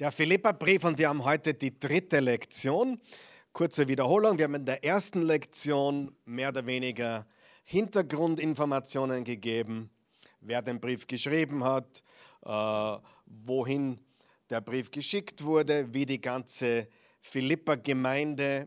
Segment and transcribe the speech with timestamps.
[0.00, 3.00] Der Philipperbrief und wir haben heute die dritte Lektion.
[3.52, 4.36] Kurze Wiederholung.
[4.36, 7.28] Wir haben in der ersten Lektion mehr oder weniger
[7.62, 9.90] Hintergrundinformationen gegeben,
[10.40, 12.02] wer den Brief geschrieben hat,
[12.44, 12.96] äh,
[13.26, 14.00] wohin
[14.50, 16.88] der Brief geschickt wurde, wie die ganze
[17.20, 18.66] Philipper-Gemeinde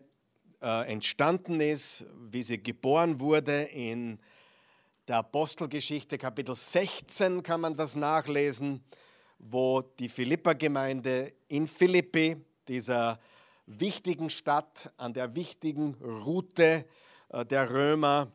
[0.62, 3.64] äh, entstanden ist, wie sie geboren wurde.
[3.64, 4.18] In
[5.10, 8.82] der Apostelgeschichte Kapitel 16 kann man das nachlesen
[9.40, 12.38] wo die Philippa-Gemeinde in Philippi,
[12.68, 13.20] dieser
[13.66, 16.86] wichtigen Stadt, an der wichtigen Route
[17.30, 18.32] äh, der Römer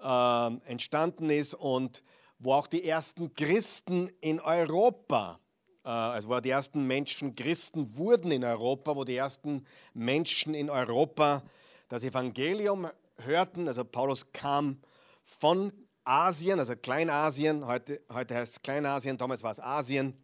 [0.00, 2.02] äh, entstanden ist und
[2.38, 5.38] wo auch die ersten Christen in Europa,
[5.84, 10.70] äh, also wo die ersten Menschen Christen wurden in Europa, wo die ersten Menschen in
[10.70, 11.42] Europa
[11.88, 13.68] das Evangelium hörten.
[13.68, 14.80] Also Paulus kam
[15.22, 15.72] von
[16.04, 20.14] Asien, also Kleinasien, heute, heute heißt es Kleinasien, damals war es Asien,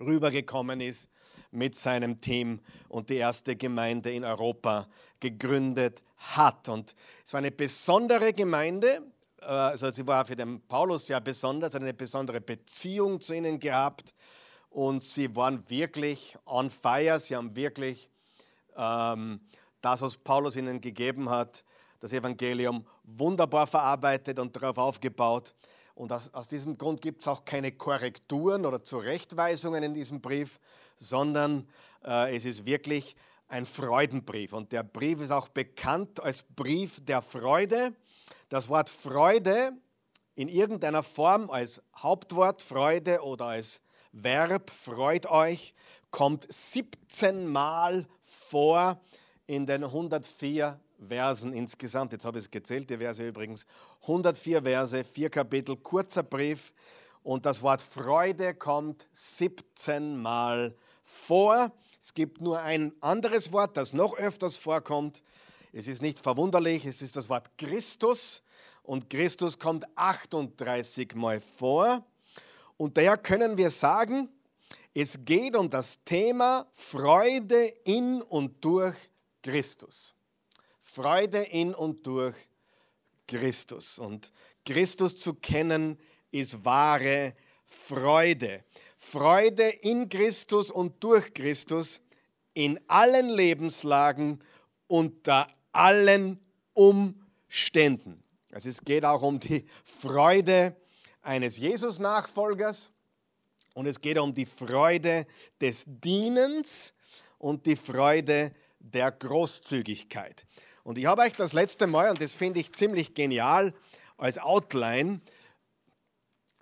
[0.00, 1.10] rübergekommen ist
[1.50, 4.88] mit seinem Team und die erste Gemeinde in Europa
[5.20, 6.68] gegründet hat.
[6.68, 9.02] Und es war eine besondere Gemeinde,
[9.40, 14.14] äh, also sie war für den Paulus sehr besonders, eine besondere Beziehung zu ihnen gehabt
[14.70, 18.10] und sie waren wirklich on fire, sie haben wirklich
[18.76, 19.40] ähm,
[19.80, 21.64] das, was Paulus ihnen gegeben hat,
[22.00, 25.54] das Evangelium wunderbar verarbeitet und darauf aufgebaut.
[25.96, 30.60] Und aus, aus diesem Grund gibt es auch keine Korrekturen oder Zurechtweisungen in diesem Brief,
[30.96, 31.66] sondern
[32.04, 33.16] äh, es ist wirklich
[33.48, 34.52] ein Freudenbrief.
[34.52, 37.94] Und der Brief ist auch bekannt als Brief der Freude.
[38.50, 39.72] Das Wort Freude
[40.34, 43.80] in irgendeiner Form als Hauptwort Freude oder als
[44.12, 45.74] Verb freut euch
[46.10, 49.00] kommt 17 Mal vor
[49.46, 52.12] in den 104 Versen insgesamt.
[52.12, 53.66] Jetzt habe ich es gezählt, die Verse übrigens.
[54.02, 56.72] 104 Verse, vier Kapitel, kurzer Brief.
[57.22, 61.72] Und das Wort Freude kommt 17 Mal vor.
[62.00, 65.22] Es gibt nur ein anderes Wort, das noch öfters vorkommt.
[65.72, 68.42] Es ist nicht verwunderlich, es ist das Wort Christus.
[68.82, 72.04] Und Christus kommt 38 Mal vor.
[72.76, 74.28] Und daher können wir sagen,
[74.94, 78.94] es geht um das Thema Freude in und durch
[79.42, 80.15] Christus.
[80.96, 82.34] Freude in und durch
[83.28, 83.98] Christus.
[83.98, 84.32] Und
[84.64, 85.98] Christus zu kennen
[86.30, 87.34] ist wahre
[87.66, 88.64] Freude.
[88.96, 92.00] Freude in Christus und durch Christus
[92.54, 94.38] in allen Lebenslagen,
[94.86, 96.40] unter allen
[96.72, 98.22] Umständen.
[98.50, 100.76] Also es geht auch um die Freude
[101.20, 102.90] eines Jesus-Nachfolgers
[103.74, 105.26] und es geht um die Freude
[105.60, 106.94] des Dienens
[107.36, 110.46] und die Freude der Großzügigkeit.
[110.86, 113.74] Und ich habe euch das letzte Mal, und das finde ich ziemlich genial,
[114.18, 115.20] als Outline,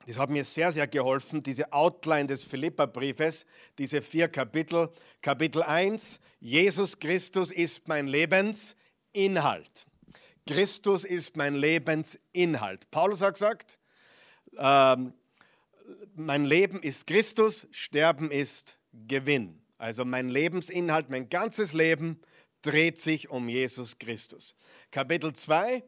[0.06, 3.44] das hat mir sehr, sehr geholfen, diese Outline des Philipperbriefes,
[3.76, 4.88] diese vier Kapitel.
[5.20, 9.86] Kapitel 1, Jesus Christus ist mein Lebensinhalt.
[10.46, 12.90] Christus ist mein Lebensinhalt.
[12.90, 13.78] Paulus hat gesagt,
[14.56, 15.12] ähm,
[16.14, 19.60] mein Leben ist Christus, Sterben ist Gewinn.
[19.76, 22.22] Also mein Lebensinhalt, mein ganzes Leben
[22.64, 24.54] dreht sich um Jesus Christus.
[24.90, 25.84] Kapitel 2,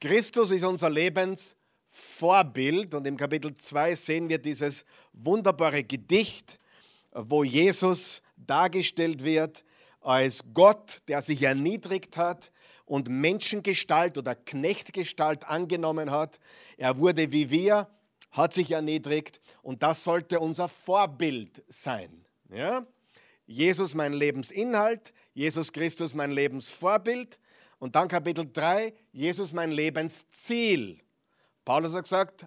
[0.00, 6.58] Christus ist unser Lebensvorbild und im Kapitel 2 sehen wir dieses wunderbare Gedicht,
[7.12, 9.64] wo Jesus dargestellt wird
[10.00, 12.50] als Gott, der sich erniedrigt hat
[12.84, 16.40] und Menschengestalt oder Knechtgestalt angenommen hat.
[16.76, 17.88] Er wurde wie wir,
[18.32, 22.24] hat sich erniedrigt und das sollte unser Vorbild sein.
[22.50, 22.86] Ja?
[23.46, 27.38] Jesus mein Lebensinhalt, Jesus Christus mein Lebensvorbild
[27.78, 31.00] und dann Kapitel 3, Jesus mein Lebensziel.
[31.64, 32.46] Paulus hat gesagt,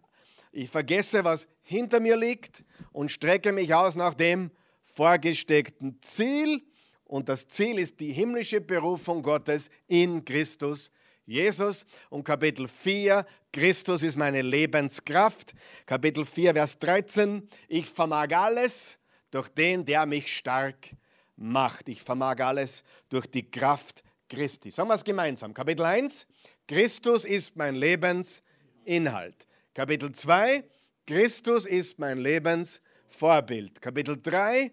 [0.51, 4.51] ich vergesse, was hinter mir liegt und strecke mich aus nach dem
[4.83, 6.61] vorgesteckten Ziel.
[7.03, 10.91] Und das Ziel ist die himmlische Berufung Gottes in Christus
[11.25, 11.85] Jesus.
[12.09, 15.53] Und Kapitel 4, Christus ist meine Lebenskraft.
[15.85, 18.97] Kapitel 4, Vers 13, ich vermag alles
[19.35, 20.96] durch den, der mich stark
[21.35, 21.89] macht.
[21.89, 24.71] Ich vermag alles durch die Kraft Christi.
[24.71, 25.54] Sagen wir es gemeinsam.
[25.54, 26.25] Kapitel 1,
[26.65, 29.45] Christus ist mein Lebensinhalt.
[29.74, 30.63] Kapitel 2,
[31.06, 33.81] Christus ist mein Lebensvorbild.
[33.81, 34.71] Kapitel 3,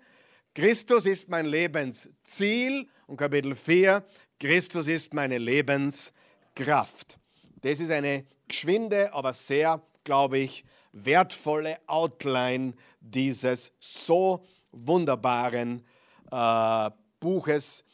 [0.54, 2.88] Christus ist mein Lebensziel.
[3.08, 4.06] Und Kapitel 4,
[4.38, 7.18] Christus ist meine Lebenskraft.
[7.62, 15.84] Das ist eine geschwinde, aber sehr, glaube ich, wertvolle Outline dieses so wunderbaren
[16.30, 16.90] äh,
[17.20, 17.84] Buches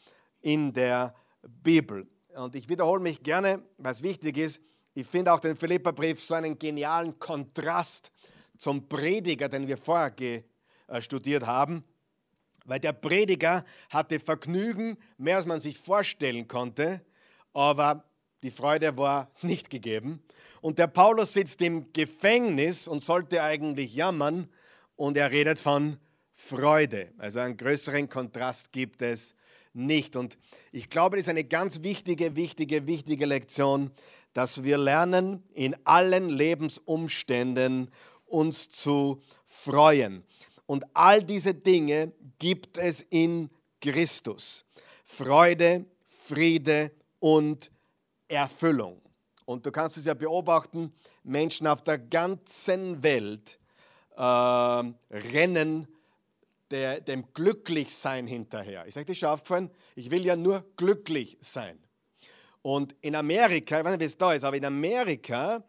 [0.40, 2.06] in der Bibel.
[2.34, 4.60] Und ich wiederhole mich gerne, was wichtig ist.
[4.94, 8.10] Ich finde auch den Philipperbrief so einen genialen Kontrast
[8.56, 10.12] zum Prediger, den wir vorher
[10.88, 11.84] äh, studiert haben,
[12.64, 17.00] Weil der Prediger hatte Vergnügen, mehr als man sich vorstellen konnte,
[17.54, 18.04] aber
[18.42, 20.22] die Freude war nicht gegeben.
[20.60, 24.48] Und der Paulus sitzt im Gefängnis und sollte eigentlich jammern
[24.96, 25.98] und er redet von
[26.40, 27.10] Freude.
[27.18, 29.34] Also einen größeren Kontrast gibt es
[29.74, 30.14] nicht.
[30.14, 30.38] Und
[30.70, 33.90] ich glaube, das ist eine ganz wichtige, wichtige, wichtige Lektion,
[34.32, 37.90] dass wir lernen, in allen Lebensumständen
[38.24, 40.22] uns zu freuen.
[40.64, 43.50] Und all diese Dinge gibt es in
[43.80, 44.64] Christus.
[45.04, 47.72] Freude, Friede und
[48.28, 49.02] Erfüllung.
[49.44, 50.92] Und du kannst es ja beobachten,
[51.24, 53.58] Menschen auf der ganzen Welt
[54.16, 55.88] äh, rennen
[56.70, 58.84] der, dem Glücklichsein hinterher.
[58.84, 59.70] Ist euch das schon aufgefallen?
[59.94, 61.78] Ich will ja nur glücklich sein.
[62.62, 65.64] Und in Amerika, ich weiß nicht, wie es da ist, aber in Amerika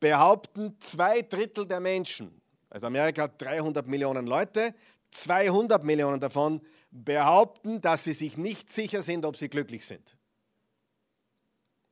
[0.00, 2.40] behaupten zwei Drittel der Menschen,
[2.70, 4.74] also Amerika hat 300 Millionen Leute,
[5.10, 6.60] 200 Millionen davon
[6.90, 10.16] behaupten, dass sie sich nicht sicher sind, ob sie glücklich sind.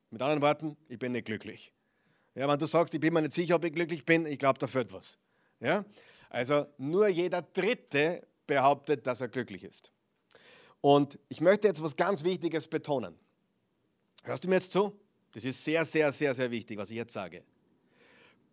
[0.09, 1.71] Mit anderen Worten, ich bin nicht glücklich.
[2.35, 4.59] Ja, wenn du sagst, ich bin mir nicht sicher, ob ich glücklich bin, ich glaube,
[4.59, 5.17] da fehlt was.
[5.59, 5.85] Ja?
[6.29, 9.93] Also nur jeder Dritte behauptet, dass er glücklich ist.
[10.81, 13.15] Und ich möchte jetzt was ganz Wichtiges betonen.
[14.23, 14.99] Hörst du mir jetzt zu?
[15.31, 17.45] Das ist sehr, sehr, sehr, sehr wichtig, was ich jetzt sage.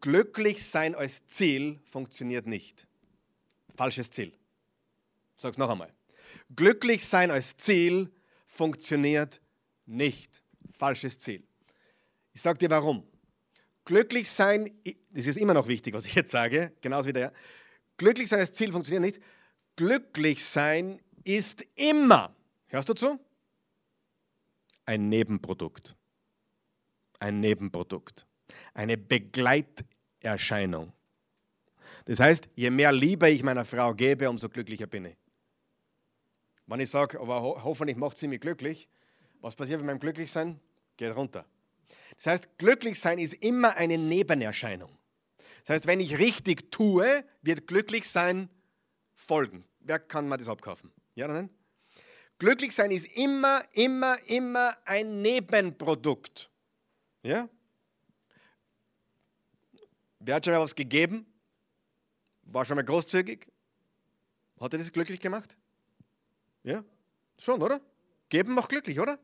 [0.01, 2.87] Glücklich sein als Ziel funktioniert nicht.
[3.75, 4.29] Falsches Ziel.
[5.35, 5.93] Ich sage es noch einmal.
[6.55, 8.13] Glücklich sein als Ziel
[8.47, 9.41] funktioniert
[9.85, 10.45] nicht.
[10.71, 11.43] Falsches Ziel.
[12.35, 13.03] Ich sage dir warum.
[13.85, 14.71] Glücklich sein,
[15.11, 17.33] das ist immer noch wichtig, was ich jetzt sage, genauso wie der.
[17.97, 19.21] Glücklich sein als Ziel funktioniert nicht.
[19.79, 22.35] Glücklich sein ist immer,
[22.67, 23.21] hörst du zu?
[24.85, 25.95] Ein Nebenprodukt.
[27.21, 28.27] Ein Nebenprodukt.
[28.75, 30.93] Eine Begleiterscheinung.
[32.07, 35.17] Das heißt, je mehr Liebe ich meiner Frau gebe, umso glücklicher bin ich.
[36.67, 38.89] Wenn ich sage, aber ho hoffentlich macht sie mich glücklich,
[39.41, 40.59] was passiert mit meinem Glücklichsein?
[40.97, 41.45] Geht runter.
[42.17, 44.91] Das heißt, glücklich sein ist immer eine Nebenerscheinung.
[45.65, 48.51] Das heißt, wenn ich richtig tue, wird glücklich sein
[49.19, 49.65] folgen.
[49.81, 50.93] Wer kann mir das abkaufen?
[51.15, 51.51] Ja oder nein?
[52.39, 56.49] Glücklich sein ist immer, immer, immer ein Nebenprodukt.
[57.23, 57.49] Ja?
[60.21, 61.27] Wer hat schon mal was gegeben?
[62.45, 63.49] War schon mal großzügig?
[64.61, 65.57] Hat er das glücklich gemacht?
[66.63, 66.85] Ja?
[67.39, 67.81] Schon, oder?
[68.29, 69.19] Geben macht glücklich, oder?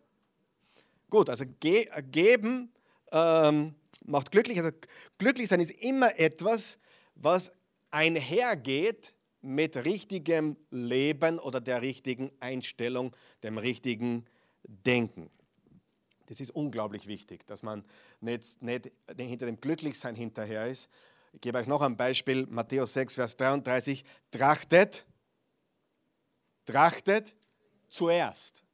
[1.08, 2.72] Gut, also ge geben
[3.12, 3.74] ähm,
[4.04, 4.58] macht glücklich.
[4.58, 4.76] Also
[5.18, 6.78] glücklich sein ist immer etwas,
[7.14, 7.52] was
[7.90, 9.14] einhergeht
[9.44, 14.24] mit richtigem Leben oder der richtigen Einstellung, dem richtigen
[14.66, 15.30] Denken.
[16.26, 17.84] Das ist unglaublich wichtig, dass man
[18.20, 20.90] nicht, nicht hinter dem Glücklichsein hinterher ist.
[21.34, 24.04] Ich gebe euch noch ein Beispiel, Matthäus 6, Vers 33.
[24.30, 25.04] Trachtet,
[26.64, 27.34] trachtet
[27.88, 28.64] zuerst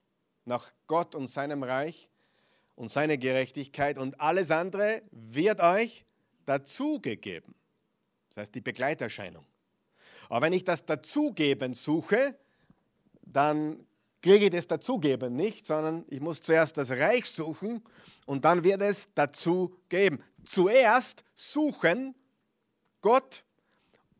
[0.44, 2.08] nach Gott und seinem Reich
[2.76, 6.04] und seine Gerechtigkeit und alles andere wird euch
[6.44, 7.54] dazugegeben.
[8.28, 9.44] Das heißt die Begleiterscheinung.
[10.30, 12.36] Aber wenn ich das Dazugeben suche,
[13.20, 13.84] dann
[14.22, 17.82] kriege ich das Dazugeben nicht, sondern ich muss zuerst das Reich suchen
[18.26, 20.22] und dann wird es dazu geben.
[20.44, 22.14] Zuerst suchen
[23.00, 23.44] Gott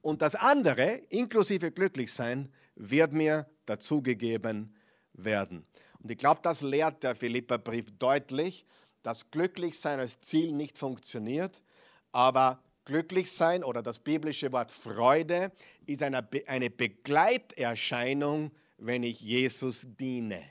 [0.02, 4.74] und das andere, inklusive Glücklichsein, wird mir dazugegeben
[5.12, 5.64] werden.
[6.02, 8.66] Und ich glaube, das lehrt der Philipperbrief deutlich,
[9.04, 11.62] dass Glücklichsein als Ziel nicht funktioniert,
[12.11, 15.52] aber Glücklich sein oder das biblische Wort Freude
[15.87, 20.42] ist eine, eine Begleiterscheinung, wenn ich Jesus diene.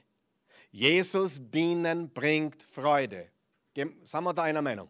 [0.71, 3.29] Jesus dienen bringt Freude.
[3.75, 4.89] Sind wir da einer Meinung?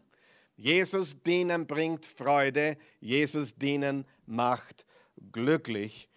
[0.55, 4.85] Jesus dienen bringt Freude, Jesus dienen macht
[5.31, 6.09] glücklich.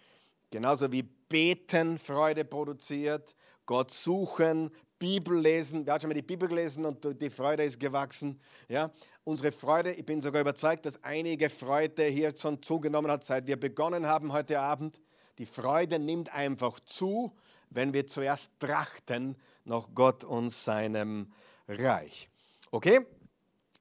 [0.49, 4.69] Genauso wie Beten Freude produziert, Gott suchen,
[5.03, 5.85] Bibel lesen.
[5.85, 8.39] Wer hat schon mal die Bibel gelesen und die Freude ist gewachsen?
[8.69, 8.89] Ja?
[9.25, 13.59] Unsere Freude, ich bin sogar überzeugt, dass einige Freude hier schon zugenommen hat, seit wir
[13.59, 15.01] begonnen haben heute Abend.
[15.39, 17.35] Die Freude nimmt einfach zu,
[17.69, 21.33] wenn wir zuerst trachten nach Gott und seinem
[21.67, 22.29] Reich.
[22.71, 23.05] Okay?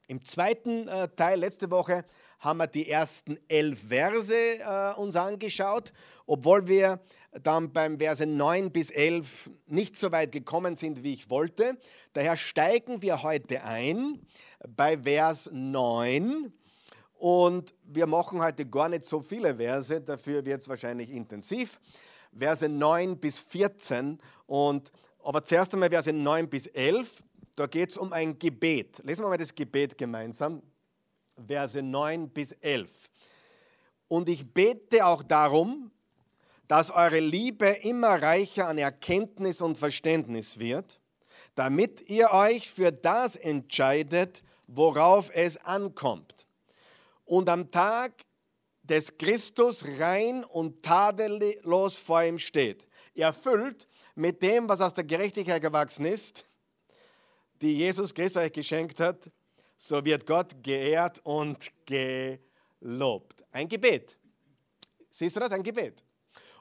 [0.08, 2.04] Im zweiten äh, Teil letzte Woche
[2.42, 5.92] haben wir die ersten elf Verse äh, uns angeschaut,
[6.26, 7.00] obwohl wir
[7.40, 11.78] dann beim Verse 9 bis 11 nicht so weit gekommen sind, wie ich wollte.
[12.12, 14.26] Daher steigen wir heute ein
[14.68, 16.52] bei Vers 9
[17.14, 21.80] und wir machen heute gar nicht so viele Verse, dafür wird es wahrscheinlich intensiv.
[22.36, 24.90] Verse 9 bis 14 und
[25.22, 27.22] aber zuerst einmal Verse 9 bis 11,
[27.54, 29.00] da geht es um ein Gebet.
[29.04, 30.60] Lesen wir mal das Gebet gemeinsam.
[31.36, 33.08] Verse 9 bis 11.
[34.08, 35.90] Und ich bete auch darum,
[36.68, 41.00] dass eure Liebe immer reicher an Erkenntnis und Verständnis wird,
[41.54, 46.46] damit ihr euch für das entscheidet, worauf es ankommt.
[47.24, 48.12] Und am Tag
[48.82, 55.62] des Christus rein und tadellos vor ihm steht, erfüllt mit dem, was aus der Gerechtigkeit
[55.62, 56.46] gewachsen ist,
[57.60, 59.30] die Jesus Christus euch geschenkt hat,
[59.76, 63.44] so wird Gott geehrt und gelobt.
[63.50, 64.16] Ein Gebet.
[65.10, 65.52] Siehst du das?
[65.52, 66.02] Ein Gebet.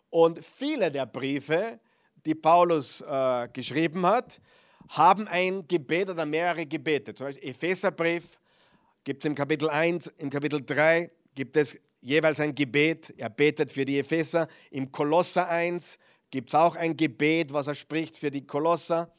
[0.10, 1.80] Und viele der Briefe,
[2.25, 4.41] die Paulus äh, geschrieben hat,
[4.89, 7.13] haben ein Gebet oder mehrere Gebete.
[7.13, 8.38] Zum Beispiel Epheserbrief
[9.03, 13.13] gibt es im Kapitel 1, im Kapitel 3 gibt es jeweils ein Gebet.
[13.18, 14.48] Er betet für die Epheser.
[14.70, 15.98] Im Kolosser 1
[16.30, 19.13] gibt es auch ein Gebet, was er spricht für die Kolosser.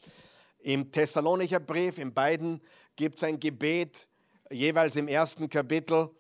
[0.58, 2.60] Im Thessalonicher Brief, in beiden
[2.96, 4.08] gibt es ein Gebet,
[4.50, 6.10] jeweils im ersten Kapitel.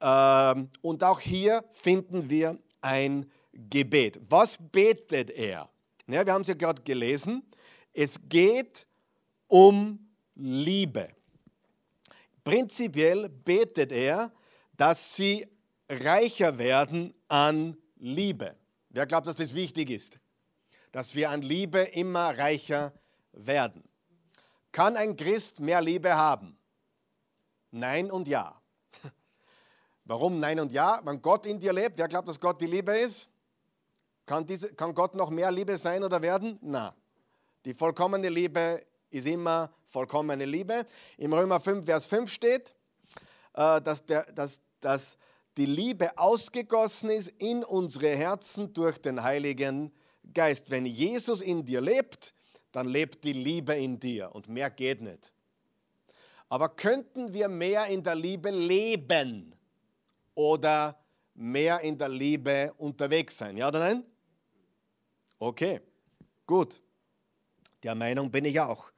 [0.00, 4.20] Ähm, und auch hier finden wir ein Gebet.
[4.28, 5.68] Was betet er?
[6.06, 7.42] Ja, wir haben es ja gerade gelesen.
[7.92, 8.86] Es geht
[9.48, 9.98] um
[10.34, 11.08] Liebe.
[12.42, 14.32] Prinzipiell betet er,
[14.76, 15.46] dass sie
[15.88, 18.56] reicher werden an Liebe.
[18.88, 20.18] Wer glaubt, dass das wichtig ist?
[20.92, 22.92] Dass wir an Liebe immer reicher
[23.32, 23.84] werden.
[24.72, 26.56] Kann ein Christ mehr Liebe haben?
[27.70, 28.60] Nein und ja.
[30.04, 31.00] Warum Nein und Ja?
[31.04, 33.28] Wenn Gott in dir lebt, wer glaubt, dass Gott die Liebe ist?
[34.26, 36.58] Kann, diese, kann Gott noch mehr Liebe sein oder werden?
[36.62, 36.94] Na.
[37.64, 40.86] Die vollkommene Liebe ist immer vollkommene Liebe.
[41.18, 42.72] Im Römer 5, Vers 5 steht,
[43.54, 45.18] äh, dass, der, dass, dass
[45.56, 49.92] die Liebe ausgegossen ist in unsere Herzen durch den Heiligen
[50.32, 50.70] Geist.
[50.70, 52.32] Wenn Jesus in dir lebt,
[52.72, 55.32] dann lebt die Liebe in dir und mehr geht nicht.
[56.48, 59.54] Aber könnten wir mehr in der Liebe leben
[60.34, 60.98] oder
[61.34, 63.56] mehr in der Liebe unterwegs sein?
[63.56, 64.04] Ja oder nein?
[65.38, 65.80] Okay,
[66.46, 66.82] gut.
[67.82, 68.90] Der Meinung bin ich auch.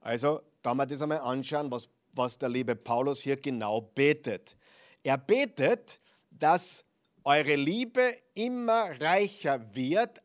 [0.00, 4.56] Also, da wir das einmal anschauen, was, was der liebe Paulus hier genau betet.
[5.02, 5.98] Er betet,
[6.30, 6.84] dass
[7.24, 10.20] eure Liebe immer reicher wird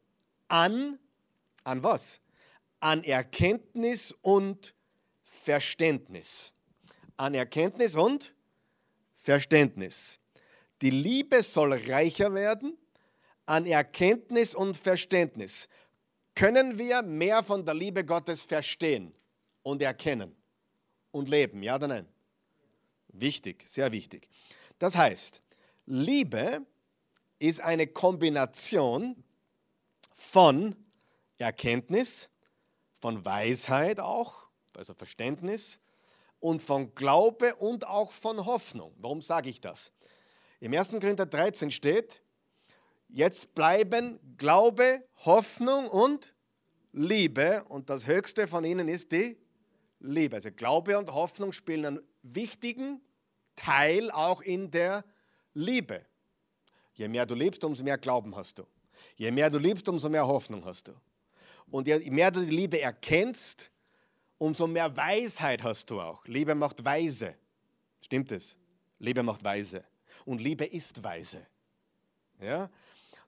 [0.48, 1.00] an,
[1.64, 2.20] an was?
[2.80, 4.74] An Erkenntnis und
[5.24, 6.54] Verständnis.
[7.18, 8.34] An Erkenntnis und
[9.16, 10.20] Verständnis.
[10.82, 12.78] Die Liebe soll reicher werden
[13.48, 15.70] an Erkenntnis und Verständnis.
[16.34, 19.14] Können wir mehr von der Liebe Gottes verstehen?
[19.66, 20.36] und erkennen
[21.12, 21.64] und leben.
[21.64, 22.08] Ja oder nein?
[23.08, 24.30] Wichtig, sehr wichtig.
[24.78, 25.42] Das heißt,
[25.88, 26.66] Liebe
[27.40, 29.24] ist eine Kombination
[30.12, 30.76] von
[31.38, 32.30] Erkenntnis,
[33.06, 35.78] von Weisheit auch, also Verständnis,
[36.40, 38.96] und von Glaube und auch von Hoffnung.
[38.98, 39.92] Warum sage ich das?
[40.60, 40.90] Im 1.
[40.90, 42.24] Korinther 13 steht,
[43.08, 46.34] jetzt bleiben Glaube, Hoffnung und
[46.94, 49.38] Liebe und das höchste von ihnen ist die
[50.00, 50.38] Liebe.
[50.38, 53.02] Also Glaube und Hoffnung spielen einen wichtigen
[53.56, 55.06] Teil auch in der
[55.54, 56.04] Liebe.
[56.96, 58.64] Je mehr du liebst, umso mehr Glauben hast du.
[59.16, 60.94] Je mehr du liebst, umso mehr Hoffnung hast du.
[61.72, 63.72] Und je mehr du die Liebe erkennst,
[64.38, 66.26] umso mehr Weisheit hast du auch.
[66.26, 67.36] Liebe macht weise.
[68.02, 68.56] Stimmt es?
[69.00, 69.84] Liebe macht weise.
[70.26, 71.46] Und Liebe ist weise.
[72.40, 72.70] Ja?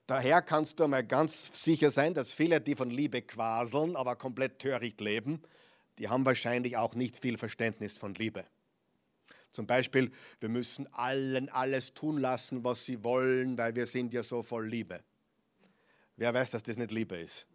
[0.06, 4.58] Daher kannst du einmal ganz sicher sein, dass viele, die von Liebe quaseln, aber komplett
[4.58, 5.42] töricht leben,
[5.98, 8.44] die haben wahrscheinlich auch nicht viel Verständnis von Liebe.
[9.52, 14.22] Zum Beispiel, wir müssen allen alles tun lassen, was sie wollen, weil wir sind ja
[14.22, 15.02] so voll Liebe.
[16.16, 17.46] Wer weiß, dass das nicht Liebe ist?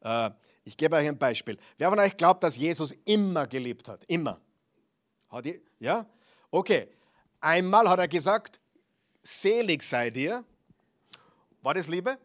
[0.00, 0.30] Äh,
[0.64, 1.58] ich gebe euch ein Beispiel.
[1.78, 4.04] Wer von euch glaubt, dass Jesus immer geliebt hat?
[4.04, 4.40] Immer.
[5.28, 6.06] Hat ihr, ja?
[6.50, 6.88] Okay.
[7.40, 8.60] Einmal hat er gesagt,
[9.22, 10.44] selig seid ihr.
[11.62, 12.18] War das Liebe?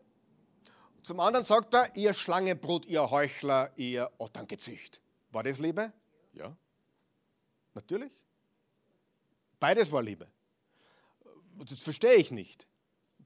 [1.04, 5.02] Zum anderen sagt er, ihr Schlangenbrut, ihr Heuchler, ihr Otterngezücht.
[5.32, 5.92] War das Liebe?
[6.34, 6.56] Ja.
[7.74, 8.12] Natürlich.
[9.60, 10.28] Beides war Liebe.
[11.58, 12.68] Das verstehe ich nicht.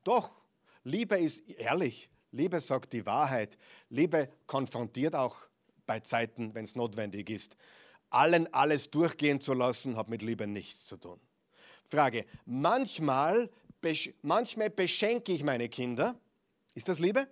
[0.04, 0.36] Doch,
[0.84, 2.10] Liebe ist ehrlich.
[2.32, 3.58] Liebe sagt die Wahrheit.
[3.90, 5.38] Liebe konfrontiert auch
[5.86, 7.56] bei Zeiten, wenn es notwendig ist.
[8.10, 11.20] Allen alles durchgehen zu lassen, hat mit Liebe nichts zu tun.
[11.90, 13.50] Frage, manchmal,
[14.22, 16.16] manchmal beschenke ich meine Kinder.
[16.74, 17.28] Ist das Liebe?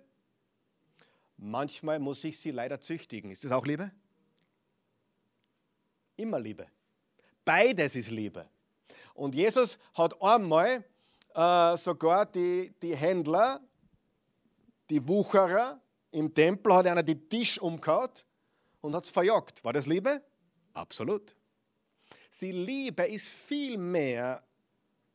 [1.36, 3.30] Manchmal muss ich sie leider züchtigen.
[3.30, 3.90] Ist das auch Liebe?
[6.16, 6.66] Immer Liebe.
[7.44, 8.48] Beides ist Liebe.
[9.14, 10.84] Und Jesus hat einmal
[11.34, 13.60] äh, sogar die, die Händler,
[14.90, 18.10] die Wucherer im Tempel, hat einer die Tisch umgehauen
[18.80, 19.64] und hat es verjagt.
[19.64, 20.22] War das Liebe?
[20.72, 21.34] Absolut.
[22.40, 24.42] Die Liebe ist viel mehr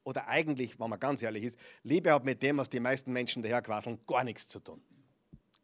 [0.03, 3.43] oder eigentlich, wenn man ganz ehrlich ist, Liebe hat mit dem, was die meisten Menschen
[3.43, 4.81] daherquasseln, gar nichts zu tun.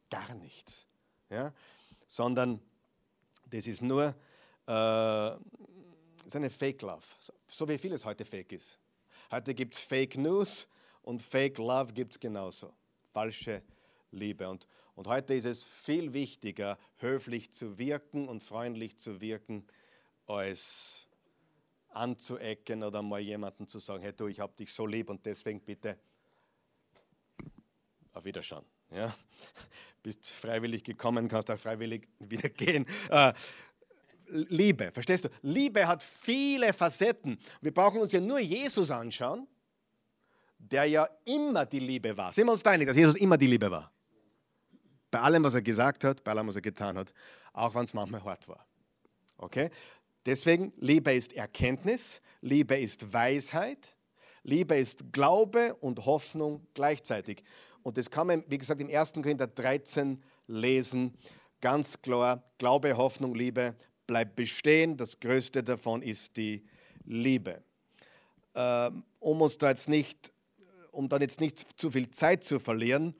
[0.09, 0.85] Gar nichts.
[1.29, 1.53] Ja?
[2.05, 2.61] Sondern
[3.49, 4.13] das ist nur
[4.67, 5.35] äh,
[6.25, 7.03] ist eine Fake Love.
[7.47, 8.79] So wie vieles heute fake ist.
[9.31, 10.67] Heute gibt es Fake News
[11.03, 12.73] und Fake Love gibt es genauso.
[13.13, 13.61] Falsche
[14.15, 14.49] Liebe.
[14.49, 19.65] Und, und heute ist es viel wichtiger, höflich zu wirken und freundlich zu wirken,
[20.25, 21.07] als
[21.89, 25.61] anzuecken oder mal jemandem zu sagen, hey du, ich habe dich so lieb und deswegen
[25.61, 25.97] bitte
[28.13, 28.65] auf Wiederschauen.
[28.91, 29.15] Ja?
[30.03, 32.85] Bist freiwillig gekommen, kannst auch freiwillig wieder gehen.
[33.09, 33.33] Äh,
[34.27, 35.29] Liebe, verstehst du?
[35.43, 37.37] Liebe hat viele Facetten.
[37.61, 39.47] Wir brauchen uns ja nur Jesus anschauen,
[40.57, 42.33] der ja immer die Liebe war.
[42.33, 43.91] Sind wir uns einig, dass Jesus immer die Liebe war?
[45.15, 47.13] Bei allem, was er gesagt hat, bei allem, was er getan hat,
[47.53, 48.65] auch wenn es manchmal hart war.
[49.37, 49.69] Okay?
[50.25, 53.95] Deswegen, Liebe ist Erkenntnis, Liebe ist Weisheit,
[54.43, 57.45] Liebe ist Glaube und Hoffnung gleichzeitig.
[57.81, 59.13] Und das kann man, wie gesagt, im 1.
[59.13, 61.13] Korinther 13 lesen.
[61.61, 63.73] Ganz klar, Glaube, Hoffnung, Liebe
[64.07, 64.97] bleibt bestehen.
[64.97, 66.65] Das Größte davon ist die
[67.05, 67.63] Liebe.
[68.53, 70.33] Ähm, um uns da jetzt nicht,
[70.91, 73.15] um dann jetzt nicht zu viel Zeit zu verlieren,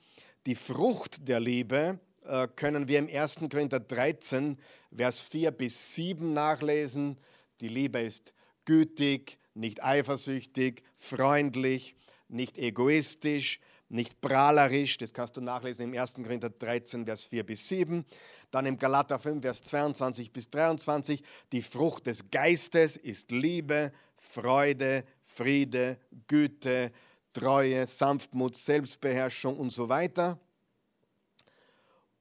[0.46, 3.36] die Frucht der Liebe äh, können wir im 1.
[3.50, 4.58] Korinther 13,
[4.96, 7.18] Vers 4 bis 7 nachlesen.
[7.62, 8.34] Die Liebe ist
[8.66, 11.96] gütig, nicht eifersüchtig, freundlich,
[12.28, 16.14] nicht egoistisch, nicht prahlerisch, das kannst du nachlesen im 1.
[16.14, 18.06] Korinther 13, Vers 4 bis 7.
[18.52, 25.06] Dann im Galater 5, Vers 22 bis 23, die Frucht des Geistes ist Liebe, Freude,
[25.24, 25.98] Friede,
[26.28, 26.92] Güte,
[27.36, 30.40] Treue, Sanftmut, Selbstbeherrschung und so weiter.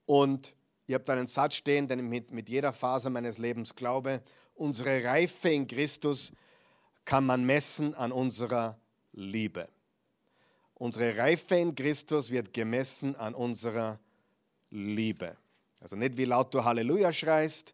[0.07, 0.57] Und
[0.89, 4.23] ihr habt einen Satz stehen, den ich mit, mit jeder Phase meines Lebens glaube.
[4.57, 6.33] Unsere Reife in Christus
[7.05, 8.77] kann man messen an unserer
[9.13, 9.69] Liebe.
[10.75, 14.01] Unsere Reife in Christus wird gemessen an unserer
[14.71, 15.37] Liebe.
[15.81, 17.73] Also nicht wie laut du Halleluja schreist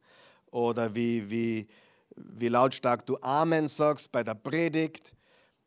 [0.50, 1.68] oder wie, wie,
[2.16, 5.14] wie lautstark du Amen sagst bei der Predigt,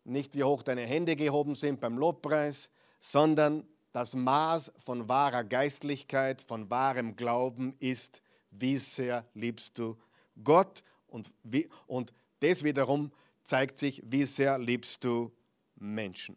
[0.04, 6.42] nicht wie hoch deine Hände gehoben sind beim Lobpreis, sondern das Maß von wahrer Geistlichkeit,
[6.42, 9.98] von wahrem Glauben ist, wie sehr liebst du
[10.44, 13.12] Gott und, wie, und das wiederum
[13.44, 15.32] zeigt sich, wie sehr liebst du
[15.76, 16.36] Menschen.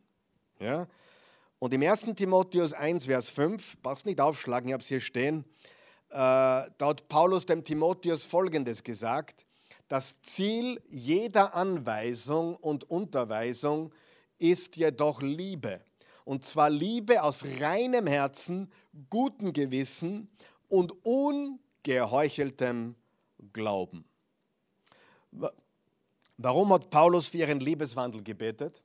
[0.61, 0.87] Ja?
[1.59, 2.07] Und im 1.
[2.17, 5.45] Timotheus 1, Vers 5, brauchst nicht aufschlagen, ich habe es hier stehen,
[6.11, 9.47] äh, da hat Paulus dem Timotheus Folgendes gesagt,
[9.89, 13.93] das Ziel jeder Anweisung und Unterweisung
[14.39, 15.81] ist jedoch Liebe
[16.27, 18.71] und zwar Liebe aus reinem Herzen,
[19.09, 20.29] gutem Gewissen
[20.69, 22.97] und ungeheucheltem
[23.53, 24.05] Glauben.
[26.37, 28.83] Warum hat Paulus für ihren Liebeswandel gebetet?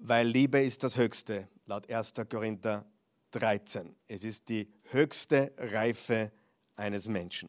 [0.00, 2.14] Weil Liebe ist das Höchste, laut 1.
[2.28, 2.84] Korinther
[3.30, 3.94] 13.
[4.08, 6.32] Es ist die höchste Reife
[6.74, 7.48] eines Menschen.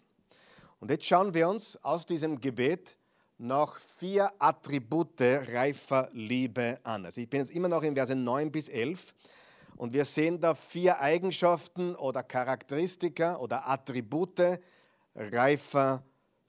[0.79, 2.97] Und jetzt schauen wir uns aus diesem Gebet
[3.37, 7.05] noch vier Attribute reifer Liebe an.
[7.05, 9.13] Also ich bin jetzt immer noch in Verse 9 bis 11
[9.75, 14.59] und wir sehen da vier Eigenschaften oder Charakteristika oder Attribute
[15.15, 16.03] reifer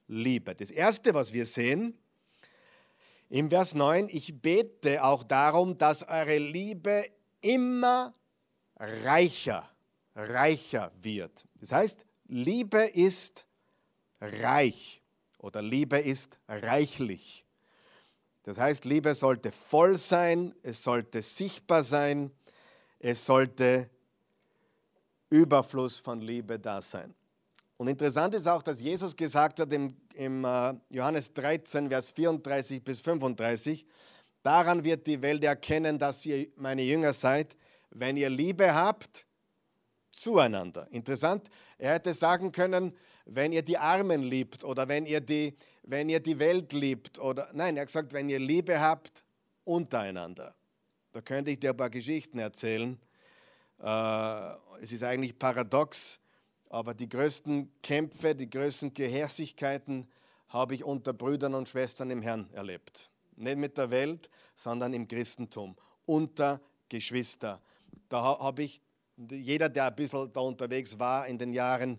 [0.06, 0.54] Liebe.
[0.54, 1.96] Das erste, was wir sehen,
[3.28, 7.04] im Vers 9, ich bete auch darum, dass eure Liebe
[7.40, 8.12] immer
[8.76, 9.70] reicher,
[10.16, 11.46] reicher wird.
[11.60, 13.46] Das heißt, Liebe ist
[14.20, 15.02] reich
[15.38, 17.44] oder Liebe ist reichlich.
[18.42, 22.30] Das heißt, Liebe sollte voll sein, es sollte sichtbar sein,
[22.98, 23.90] es sollte
[25.28, 27.14] Überfluss von Liebe da sein.
[27.76, 32.84] Und interessant ist auch, dass Jesus gesagt hat im, im uh, Johannes 13, Vers 34
[32.84, 33.86] bis 35,
[34.42, 37.56] daran wird die Welt erkennen, dass ihr meine Jünger seid,
[37.90, 39.26] wenn ihr Liebe habt
[40.10, 40.86] zueinander.
[40.90, 46.08] Interessant, er hätte sagen können, wenn ihr die Armen liebt oder wenn ihr die, wenn
[46.08, 49.24] ihr die Welt liebt oder nein, er hat gesagt, wenn ihr Liebe habt
[49.64, 50.54] untereinander.
[51.12, 52.98] Da könnte ich dir ein paar Geschichten erzählen.
[53.82, 56.20] Äh, es ist eigentlich paradox,
[56.68, 60.08] aber die größten Kämpfe, die größten Gehässigkeiten
[60.48, 63.10] habe ich unter Brüdern und Schwestern im Herrn erlebt.
[63.36, 67.60] Nicht mit der Welt, sondern im Christentum, unter Geschwister.
[68.08, 68.82] Da habe ich
[69.30, 71.98] jeder, der ein bisschen da unterwegs war in den Jahren,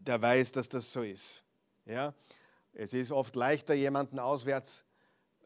[0.00, 1.42] der weiß, dass das so ist.
[1.86, 2.14] Ja?
[2.72, 4.84] Es ist oft leichter, jemanden auswärts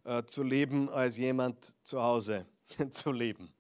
[0.05, 2.47] äh, zu leben, als jemand zu Hause
[2.91, 3.53] zu leben.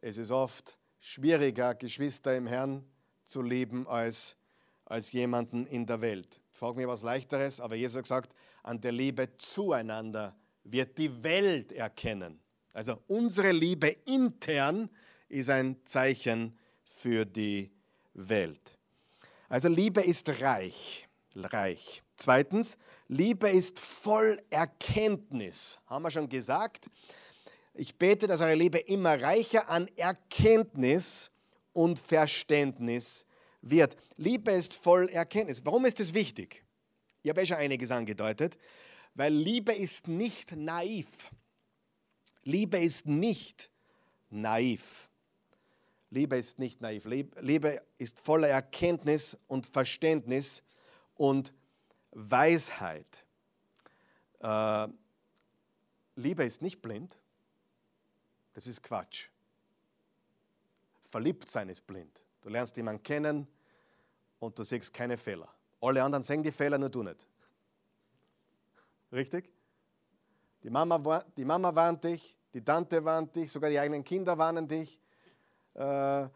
[0.00, 2.84] Es ist oft schwieriger, Geschwister im Herrn
[3.24, 4.36] zu leben, als,
[4.84, 6.40] als jemanden in der Welt.
[6.52, 11.22] Ich frage mich was Leichteres, aber Jesus hat gesagt, an der Liebe zueinander wird die
[11.22, 12.40] Welt erkennen.
[12.72, 14.90] Also unsere Liebe intern
[15.28, 17.70] ist ein Zeichen für die
[18.14, 18.76] Welt.
[19.48, 22.02] Also Liebe ist reich, reich.
[22.16, 25.78] Zweitens, Liebe ist voll Erkenntnis.
[25.86, 26.90] Haben wir schon gesagt?
[27.74, 31.30] Ich bete, dass eure Liebe immer reicher an Erkenntnis
[31.72, 33.24] und Verständnis
[33.62, 33.96] wird.
[34.16, 35.64] Liebe ist voll Erkenntnis.
[35.64, 36.64] Warum ist es wichtig?
[37.22, 38.58] Ich habe ja schon einiges angedeutet.
[39.14, 41.30] Weil Liebe ist nicht naiv.
[42.42, 43.70] Liebe ist nicht
[44.30, 45.07] naiv.
[46.10, 47.04] Liebe ist nicht naiv.
[47.04, 50.62] Liebe ist voller Erkenntnis und Verständnis
[51.14, 51.52] und
[52.12, 53.24] Weisheit.
[54.40, 54.88] Äh,
[56.16, 57.18] Liebe ist nicht blind.
[58.54, 59.28] Das ist Quatsch.
[61.00, 62.24] Verliebt sein ist blind.
[62.40, 63.46] Du lernst jemanden kennen
[64.38, 65.48] und du siehst keine Fehler.
[65.80, 67.26] Alle anderen sehen die Fehler, nur du nicht.
[69.12, 69.50] Richtig?
[70.62, 74.66] Die Mama, die Mama warnt dich, die Tante warnt dich, sogar die eigenen Kinder warnen
[74.66, 75.00] dich.
[75.78, 76.28] Äh,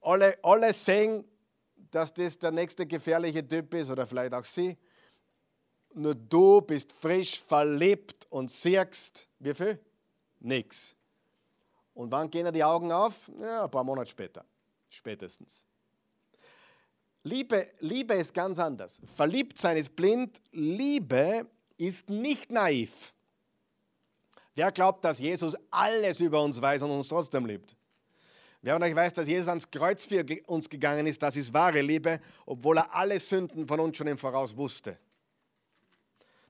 [0.00, 1.24] alle, alle sehen,
[1.90, 4.76] dass das der nächste gefährliche Typ ist oder vielleicht auch sie.
[5.94, 9.78] Nur du bist frisch verliebt und siehst, wie viel?
[10.40, 10.96] Nix.
[11.94, 13.30] Und wann gehen die Augen auf?
[13.40, 14.44] Ja, ein paar Monate später.
[14.88, 15.64] Spätestens.
[17.22, 19.00] Liebe, Liebe ist ganz anders.
[19.04, 20.42] Verliebtsein ist blind.
[20.50, 21.46] Liebe
[21.78, 23.14] ist nicht naiv.
[24.56, 27.76] Wer glaubt, dass Jesus alles über uns weiß und uns trotzdem liebt?
[28.64, 31.82] Wer von euch weiß, dass Jesus ans Kreuz für uns gegangen ist, das ist wahre
[31.82, 34.96] Liebe, obwohl er alle Sünden von uns schon im Voraus wusste.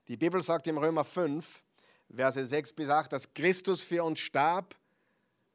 [0.07, 1.61] Die Bibel sagt im Römer 5,
[2.15, 4.75] Verse 6 bis 8, dass Christus für uns starb,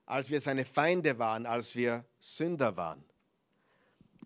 [0.05, 3.03] als wir seine Feinde waren, als wir Sünder waren.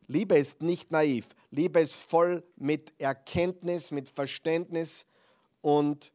[0.09, 1.29] Liebe ist nicht naiv.
[1.53, 5.07] Liebe ist voll mit Erkenntnis, mit Verständnis
[5.61, 6.11] und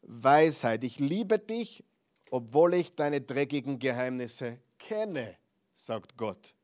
[0.00, 0.82] Weisheit.
[0.82, 1.84] Ich liebe dich,
[2.30, 5.36] obwohl ich deine dreckigen Geheimnisse kenne,
[5.78, 6.54] sagt Gott.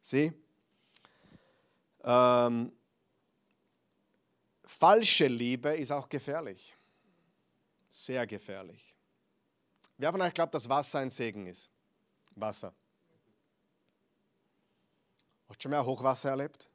[0.00, 0.32] Sieh?
[2.04, 2.72] Ähm,
[4.64, 6.76] falsche Liebe ist auch gefährlich.
[7.88, 8.94] Sehr gefährlich.
[9.96, 11.70] Wer von euch glaubt, dass Wasser ein Segen ist?
[12.34, 12.72] Wasser.
[15.48, 16.68] Hast du schon mal Hochwasser erlebt?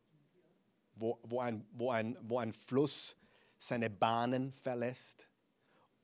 [0.96, 3.16] Wo, wo, ein, wo, ein, wo ein Fluss
[3.58, 5.28] seine Bahnen verlässt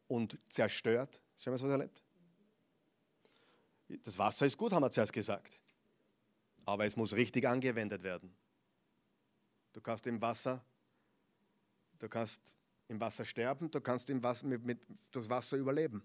[0.08, 1.22] und zerstört.
[1.38, 2.02] Schon mal was erlebt?
[4.04, 5.60] Das Wasser ist gut, haben wir zuerst gesagt.
[6.65, 8.34] Aber es muss richtig angewendet werden.
[9.73, 10.63] Du kannst im Wasser,
[11.99, 12.41] du kannst
[12.88, 14.80] im Wasser sterben, du kannst im Wasser, mit, mit,
[15.12, 16.04] durch Wasser überleben.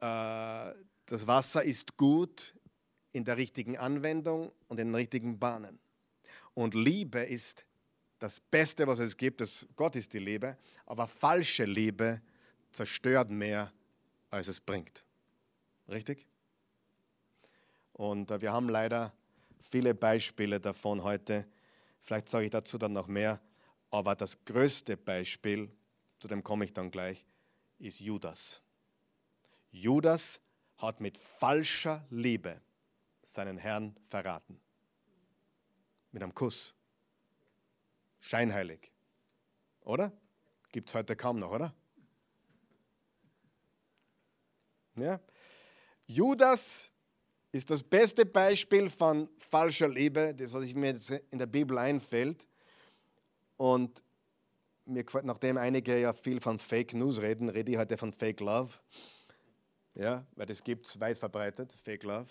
[0.00, 0.72] Äh,
[1.06, 2.54] das Wasser ist gut
[3.12, 5.78] in der richtigen Anwendung und in den richtigen Bahnen.
[6.54, 7.64] Und Liebe ist
[8.18, 9.40] das Beste, was es gibt.
[9.40, 12.20] Das, Gott ist die Liebe, aber falsche Liebe
[12.70, 13.72] zerstört mehr,
[14.30, 15.04] als es bringt.
[15.90, 16.26] Richtig?
[17.92, 19.12] Und äh, wir haben leider
[19.60, 21.46] viele Beispiele davon heute.
[22.00, 23.40] Vielleicht sage ich dazu dann noch mehr.
[23.90, 25.70] Aber das größte Beispiel,
[26.18, 27.26] zu dem komme ich dann gleich,
[27.78, 28.62] ist Judas.
[29.72, 30.40] Judas
[30.76, 32.60] hat mit falscher Liebe
[33.22, 34.60] seinen Herrn verraten.
[36.12, 36.74] Mit einem Kuss.
[38.20, 38.92] Scheinheilig.
[39.80, 40.12] Oder?
[40.70, 41.74] Gibt es heute kaum noch, oder?
[44.96, 45.20] Ja.
[46.12, 46.90] Judas
[47.52, 52.48] ist das beste Beispiel von falscher Liebe, das, was mir jetzt in der Bibel einfällt.
[53.56, 54.02] Und
[54.86, 58.40] mir gefällt, nachdem einige ja viel von Fake News reden, rede ich heute von Fake
[58.40, 58.76] Love.
[59.94, 62.30] Ja, weil das gibt es weit verbreitet, Fake Love.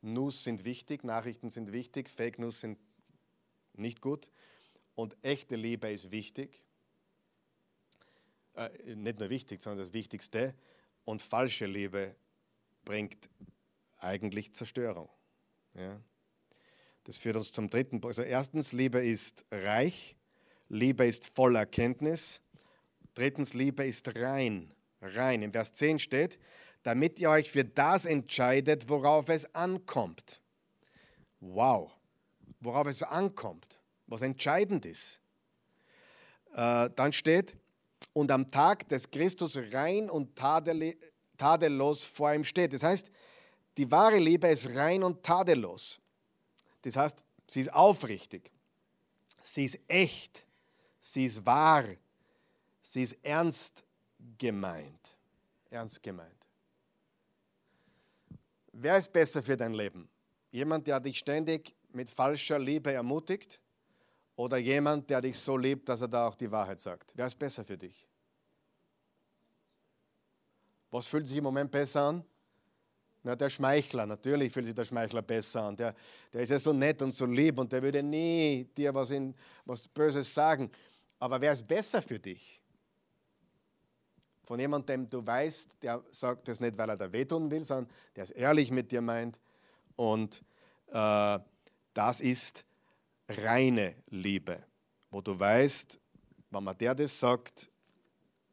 [0.00, 2.78] News sind wichtig, Nachrichten sind wichtig, Fake News sind
[3.72, 4.30] nicht gut.
[4.94, 6.62] Und echte Liebe ist wichtig.
[8.54, 10.54] Äh, nicht nur wichtig, sondern das Wichtigste.
[11.10, 12.14] Und falsche Liebe
[12.84, 13.28] bringt
[13.98, 15.08] eigentlich Zerstörung.
[15.74, 16.00] Ja.
[17.02, 18.16] Das führt uns zum dritten Punkt.
[18.16, 20.14] Also erstens, Liebe ist reich,
[20.68, 22.40] Liebe ist voll Erkenntnis.
[23.14, 24.72] Drittens, Liebe ist rein.
[25.00, 25.42] Rein.
[25.42, 26.38] Im Vers 10 steht,
[26.84, 30.40] damit ihr euch für das entscheidet, worauf es ankommt.
[31.40, 31.90] Wow,
[32.60, 35.20] worauf es ankommt, was entscheidend ist.
[36.54, 37.56] Äh, dann steht,
[38.12, 40.36] und am Tag des Christus rein und
[41.36, 42.72] tadellos vor ihm steht.
[42.72, 43.10] Das heißt,
[43.76, 46.00] die wahre Liebe ist rein und tadellos.
[46.82, 48.50] Das heißt, sie ist aufrichtig,
[49.42, 50.46] sie ist echt,
[51.00, 51.84] sie ist wahr,
[52.80, 53.84] sie ist ernst
[54.38, 55.16] gemeint.
[55.70, 56.48] Ernst gemeint.
[58.72, 60.08] Wer ist besser für dein Leben?
[60.50, 63.60] Jemand, der dich ständig mit falscher Liebe ermutigt
[64.40, 67.12] oder jemand, der dich so liebt, dass er da auch die Wahrheit sagt?
[67.14, 68.08] Wer ist besser für dich?
[70.90, 72.24] Was fühlt sich im Moment besser an?
[73.22, 75.76] Na, der Schmeichler, natürlich fühlt sich der Schmeichler besser an.
[75.76, 75.94] Der,
[76.32, 79.34] der ist ja so nett und so lieb und der würde nie dir was, in,
[79.66, 80.70] was Böses sagen.
[81.18, 82.62] Aber wer ist besser für dich?
[84.44, 87.92] Von jemandem, dem du weißt, der sagt das nicht, weil er da wehtun will, sondern
[88.16, 89.38] der es ehrlich mit dir meint.
[89.96, 90.42] Und
[90.90, 91.38] äh,
[91.92, 92.64] das ist
[93.38, 94.62] reine Liebe,
[95.10, 95.98] wo du weißt,
[96.50, 97.70] wenn man der das sagt,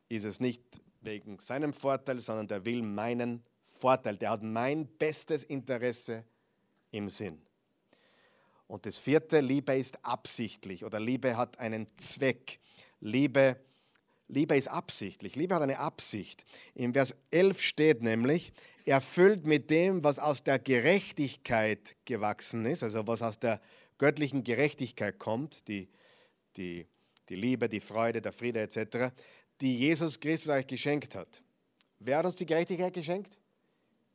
[0.09, 0.61] ist es nicht
[1.01, 6.23] wegen seinem Vorteil, sondern der will meinen Vorteil, der hat mein bestes Interesse
[6.91, 7.41] im Sinn.
[8.67, 12.59] Und das vierte, Liebe ist absichtlich oder Liebe hat einen Zweck.
[12.99, 13.57] Liebe,
[14.27, 16.43] Liebe ist absichtlich, Liebe hat eine Absicht.
[16.75, 18.51] Im Vers 11 steht nämlich,
[18.85, 23.61] erfüllt mit dem, was aus der Gerechtigkeit gewachsen ist, also was aus der
[23.97, 25.89] göttlichen Gerechtigkeit kommt, die,
[26.55, 26.87] die,
[27.29, 29.13] die Liebe, die Freude, der Friede etc.,
[29.61, 31.41] die Jesus Christus euch geschenkt hat.
[31.99, 33.37] Wer hat uns die Gerechtigkeit geschenkt?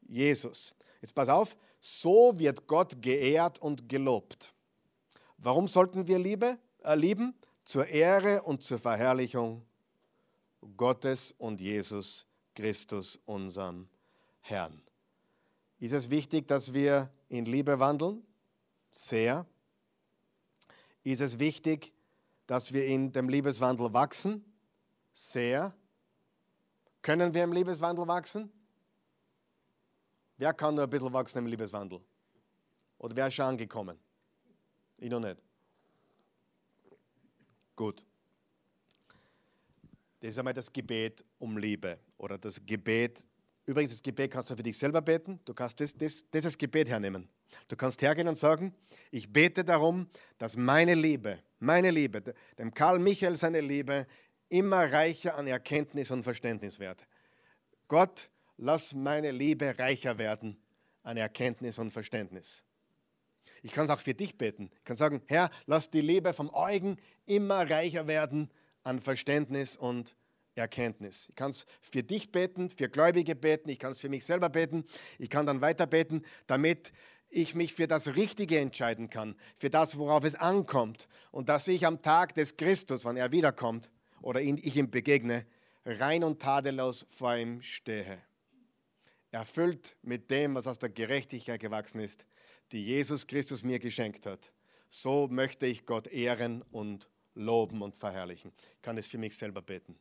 [0.08, 0.74] Jesus.
[1.00, 4.54] Jetzt pass auf, so wird Gott geehrt und gelobt.
[5.38, 7.34] Warum sollten wir Liebe, äh, lieben?
[7.64, 9.64] Zur Ehre und zur Verherrlichung
[10.76, 13.88] Gottes und Jesus Christus, unserem
[14.40, 14.82] Herrn.
[15.78, 18.24] Ist es wichtig, dass wir in Liebe wandeln?
[18.90, 19.46] Sehr.
[21.04, 21.92] Ist es wichtig,
[22.46, 24.44] dass wir in dem Liebeswandel wachsen?
[25.12, 25.74] Sehr.
[27.00, 28.50] Können wir im Liebeswandel wachsen?
[30.38, 32.00] Wer kann nur ein bisschen wachsen im Liebeswandel?
[32.98, 33.98] Oder wer ist schon angekommen?
[34.98, 35.40] Ich noch nicht.
[37.74, 38.06] Gut.
[40.20, 43.26] Das ist einmal das Gebet um Liebe oder das Gebet.
[43.66, 45.40] Übrigens, das Gebet kannst du für dich selber beten.
[45.44, 47.28] Du kannst das, das, das als Gebet hernehmen.
[47.68, 48.74] Du kannst hergehen und sagen,
[49.10, 54.06] ich bete darum, dass meine Liebe, meine Liebe, dem Karl Michael seine Liebe
[54.48, 57.06] immer reicher an Erkenntnis und Verständnis wird.
[57.88, 60.56] Gott, lass meine Liebe reicher werden
[61.02, 62.64] an Erkenntnis und Verständnis.
[63.62, 64.70] Ich kann es auch für dich beten.
[64.78, 68.50] Ich kann sagen, Herr, lass die Liebe vom Eugen immer reicher werden
[68.82, 70.16] an Verständnis und
[70.54, 71.28] Erkenntnis.
[71.28, 74.48] Ich kann es für dich beten, für Gläubige beten, ich kann es für mich selber
[74.50, 74.84] beten,
[75.18, 76.92] ich kann dann weiter beten, damit
[77.32, 81.86] ich mich für das Richtige entscheiden kann, für das, worauf es ankommt und dass ich
[81.86, 83.90] am Tag des Christus, wenn er wiederkommt
[84.20, 85.46] oder ich ihm begegne,
[85.84, 88.18] rein und tadellos vor ihm stehe.
[89.30, 92.26] Erfüllt mit dem, was aus der Gerechtigkeit gewachsen ist,
[92.70, 94.52] die Jesus Christus mir geschenkt hat.
[94.90, 98.52] So möchte ich Gott ehren und loben und verherrlichen.
[98.76, 99.98] Ich kann es für mich selber beten.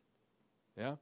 [0.76, 0.98] Ja?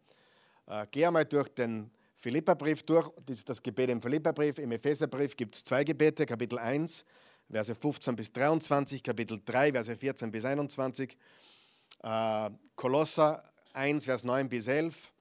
[0.66, 1.90] Äh, geh einmal durch den
[2.20, 3.11] Philipperbrief durch,
[3.46, 7.06] das Gebet im Philipperbrief, im Epheserbrief gibt es zwei Gebete, Kapitel 1,
[7.50, 11.16] Verse 15 bis 23, Kapitel 3, Verse 14 bis 21,
[12.02, 15.14] äh, Kolosser 1, Vers 9 bis 11.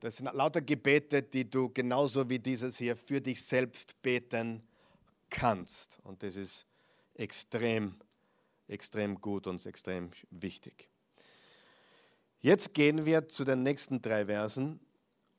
[0.00, 4.62] Das sind lauter Gebete, die du genauso wie dieses hier für dich selbst beten
[5.30, 6.00] kannst.
[6.02, 6.66] Und das ist
[7.14, 7.98] extrem,
[8.68, 10.90] extrem gut und extrem wichtig.
[12.40, 14.80] Jetzt gehen wir zu den nächsten drei Versen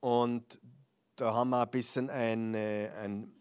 [0.02, 0.60] und
[1.16, 3.32] da haben wir ein bisschen eine, ein,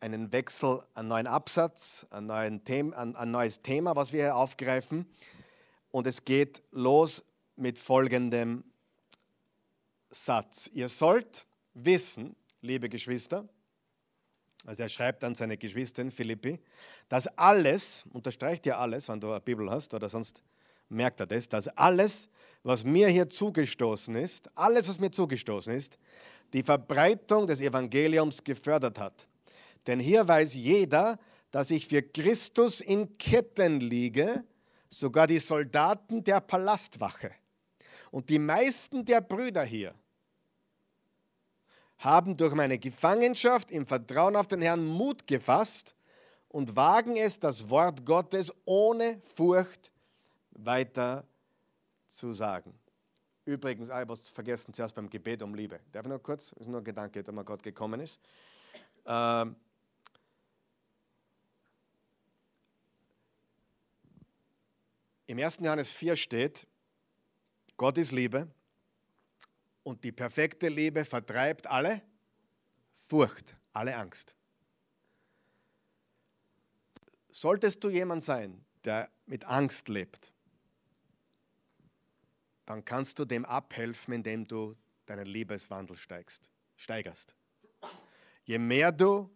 [0.00, 4.36] einen Wechsel, einen neuen Absatz, ein, neuen Thema, ein, ein neues Thema, was wir hier
[4.36, 5.06] aufgreifen.
[5.90, 7.24] Und es geht los
[7.56, 8.64] mit folgendem
[10.10, 10.68] Satz.
[10.72, 13.48] Ihr sollt wissen, liebe Geschwister,
[14.66, 16.60] also er schreibt an seine Geschwister in Philippi,
[17.08, 20.42] dass alles, unterstreicht ja alles, wenn du eine Bibel hast oder sonst
[20.88, 22.28] merkt er das, dass alles,
[22.62, 25.98] was mir hier zugestoßen ist, alles, was mir zugestoßen ist,
[26.52, 29.26] die Verbreitung des Evangeliums gefördert hat.
[29.86, 31.18] Denn hier weiß jeder,
[31.50, 34.44] dass ich für Christus in Ketten liege,
[34.88, 37.32] sogar die Soldaten der Palastwache.
[38.10, 39.94] Und die meisten der Brüder hier
[41.98, 45.94] haben durch meine Gefangenschaft im Vertrauen auf den Herrn Mut gefasst
[46.48, 49.90] und wagen es, das Wort Gottes ohne Furcht
[50.56, 51.26] weiter
[52.08, 52.78] zu sagen.
[53.44, 55.80] Übrigens, ich was vergessen zuerst beim Gebet um Liebe.
[55.92, 56.50] Darf ich noch kurz?
[56.50, 58.20] Das ist nur ein Gedanke, der mir Gott gekommen ist.
[59.06, 59.56] Ähm,
[65.28, 65.58] Im 1.
[65.60, 66.66] Johannes 4 steht,
[67.76, 68.48] Gott ist Liebe
[69.82, 72.02] und die perfekte Liebe vertreibt alle
[73.08, 74.36] Furcht, alle Angst.
[77.30, 80.32] Solltest du jemand sein, der mit Angst lebt,
[82.66, 84.76] dann kannst du dem abhelfen, indem du
[85.06, 87.34] deinen Liebeswandel steigst, steigerst.
[88.44, 89.30] Je mehr du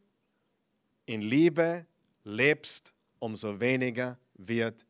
[1.06, 1.86] in Liebe
[2.24, 4.84] lebst, umso weniger wird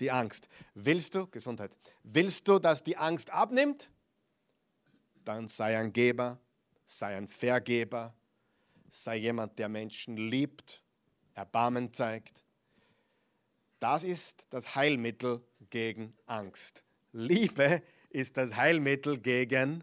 [0.00, 0.48] die Angst.
[0.74, 3.90] Willst du, Gesundheit, willst du, dass die Angst abnimmt?
[5.24, 6.38] Dann sei ein Geber,
[6.86, 8.14] sei ein Vergeber,
[8.90, 10.82] sei jemand, der Menschen liebt,
[11.34, 12.44] Erbarmen zeigt.
[13.80, 16.85] Das ist das Heilmittel gegen Angst.
[17.16, 19.82] Liebe ist das Heilmittel gegen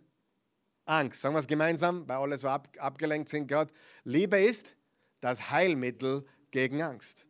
[0.86, 1.19] Angst.
[1.19, 3.74] Sagen wir es gemeinsam, weil alle so ab, abgelenkt sind gerade.
[4.04, 4.76] Liebe ist
[5.19, 7.26] das Heilmittel gegen Angst.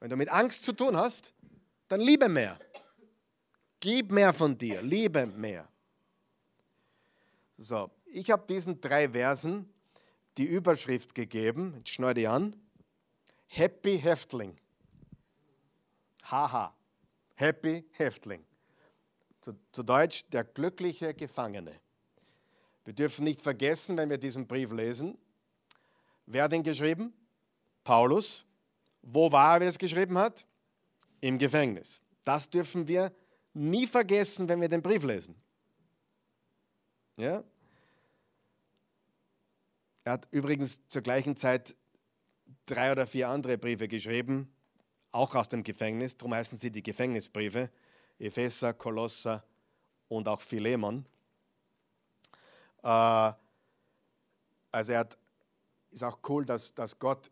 [0.00, 1.32] Wenn du mit Angst zu tun hast,
[1.88, 2.60] dann liebe mehr.
[3.80, 5.66] Gib mehr von dir, liebe mehr.
[7.56, 9.72] So, ich habe diesen drei Versen
[10.36, 12.54] die Überschrift gegeben, jetzt schneide die an.
[13.46, 14.56] Happy Häftling.
[16.24, 16.74] Haha.
[17.34, 18.44] Happy Häftling.
[19.40, 21.80] Zu, zu Deutsch der glückliche Gefangene.
[22.84, 25.16] Wir dürfen nicht vergessen, wenn wir diesen Brief lesen,
[26.26, 27.12] wer hat ihn geschrieben?
[27.84, 28.46] Paulus.
[29.02, 30.44] Wo war er, wie er es geschrieben hat?
[31.20, 32.00] Im Gefängnis.
[32.24, 33.12] Das dürfen wir
[33.54, 35.34] nie vergessen, wenn wir den Brief lesen.
[37.16, 37.42] Ja?
[40.04, 41.74] Er hat übrigens zur gleichen Zeit
[42.66, 44.52] drei oder vier andere Briefe geschrieben,
[45.12, 46.16] auch aus dem Gefängnis.
[46.16, 47.70] Darum heißen sie die Gefängnisbriefe.
[48.20, 49.42] Epheser, Kolosser
[50.08, 51.06] und auch Philemon.
[52.82, 53.32] Äh,
[54.72, 55.18] also er hat,
[55.90, 57.30] ist auch cool, dass, dass Gott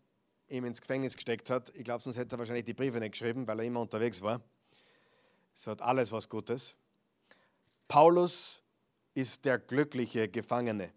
[0.49, 1.71] ihm ins Gefängnis gesteckt hat.
[1.75, 4.41] Ich glaube, sonst hätte er wahrscheinlich die Briefe nicht geschrieben, weil er immer unterwegs war.
[5.55, 6.75] Es hat alles was Gutes.
[7.87, 8.63] Paulus
[9.15, 10.93] ist der glückliche Gefangene.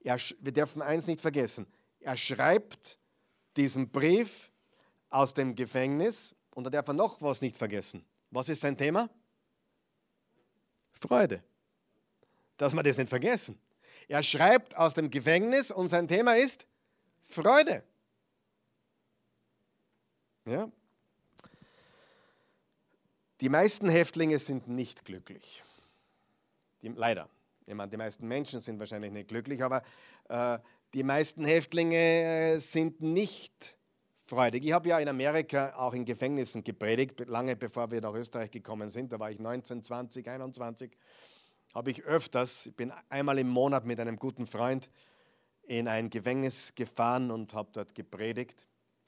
[0.00, 1.66] Er, wir dürfen eins nicht vergessen.
[2.00, 2.98] Er schreibt
[3.56, 4.50] diesen Brief
[5.10, 8.04] aus dem Gefängnis und da darf er noch was nicht vergessen.
[8.30, 9.08] Was ist sein Thema?
[10.92, 11.42] Freude.
[12.56, 13.58] Dass wir das nicht vergessen.
[14.08, 16.66] Er schreibt aus dem Gefängnis und sein Thema ist
[17.22, 17.82] Freude.
[20.46, 20.70] Ja?
[23.40, 25.62] Die meisten Häftlinge sind nicht glücklich.
[26.82, 27.28] Die, leider.
[27.66, 29.82] Ich meine, die meisten Menschen sind wahrscheinlich nicht glücklich, aber
[30.28, 30.58] äh,
[30.94, 33.77] die meisten Häftlinge äh, sind nicht
[34.28, 34.64] freudig.
[34.64, 38.90] Ich habe ja in Amerika auch in Gefängnissen gepredigt, lange bevor wir nach Österreich gekommen
[38.90, 39.10] sind.
[39.12, 40.96] Da war ich 19, 20, 21.
[41.74, 44.90] Habe ich öfters, ich bin einmal im Monat mit einem guten Freund
[45.62, 48.66] in ein Gefängnis gefahren und habe dort gepredigt.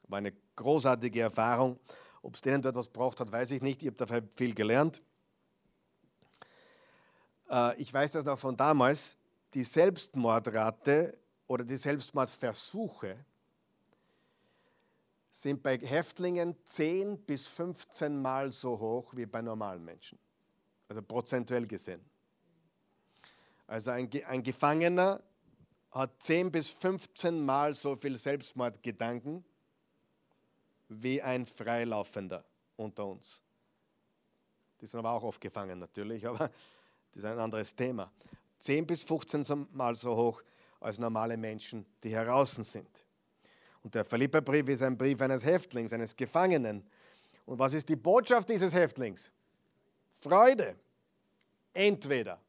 [0.09, 1.79] War eine großartige Erfahrung.
[2.23, 3.83] Ob es denen dort was braucht hat, weiß ich nicht.
[3.83, 5.03] Ich habe dafür viel gelernt.
[7.51, 9.19] Äh, ich weiß das noch von damals.
[9.55, 13.25] Die Selbstmordrate oder die Selbstmordversuche
[15.31, 20.19] sind bei Häftlingen 10 bis 15 Mal so hoch wie bei normalen Menschen.
[20.89, 22.01] Also prozentuell gesehen.
[23.67, 25.23] Also ein, ein Gefangener
[25.93, 29.45] hat 10 bis 15 Mal so viel Selbstmordgedanken
[30.89, 32.45] wie ein Freilaufender
[32.77, 33.41] unter uns.
[34.81, 36.51] Die sind aber auch oft gefangen natürlich, aber
[37.13, 38.11] das ist ein anderes Thema.
[38.59, 40.43] 10 bis 15 Mal so hoch
[40.81, 43.05] als normale Menschen, die heraus sind.
[43.83, 46.85] Und der Philipperbrief ist ein Brief eines Häftlings, eines Gefangenen.
[47.47, 49.33] Und was ist die Botschaft dieses Häftlings?
[50.21, 50.77] Freude.
[51.73, 52.41] Entweder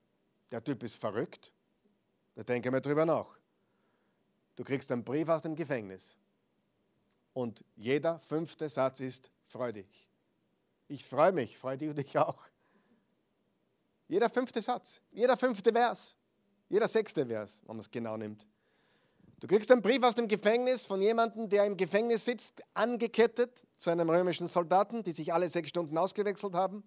[0.52, 1.52] der Typ ist verrückt,
[2.36, 3.38] da denke mal drüber nach.
[4.56, 6.18] Du kriegst einen Brief aus dem Gefängnis
[7.34, 9.88] und jeder fünfte Satz ist freudig.
[10.88, 12.44] Ich freue mich, freu dich und ich auch.
[14.08, 16.16] Jeder fünfte Satz, jeder fünfte Vers,
[16.68, 18.46] jeder sechste Vers, wenn man es genau nimmt.
[19.42, 23.90] Du kriegst einen Brief aus dem Gefängnis von jemandem, der im Gefängnis sitzt, angekettet zu
[23.90, 26.84] einem römischen Soldaten, die sich alle sechs Stunden ausgewechselt haben.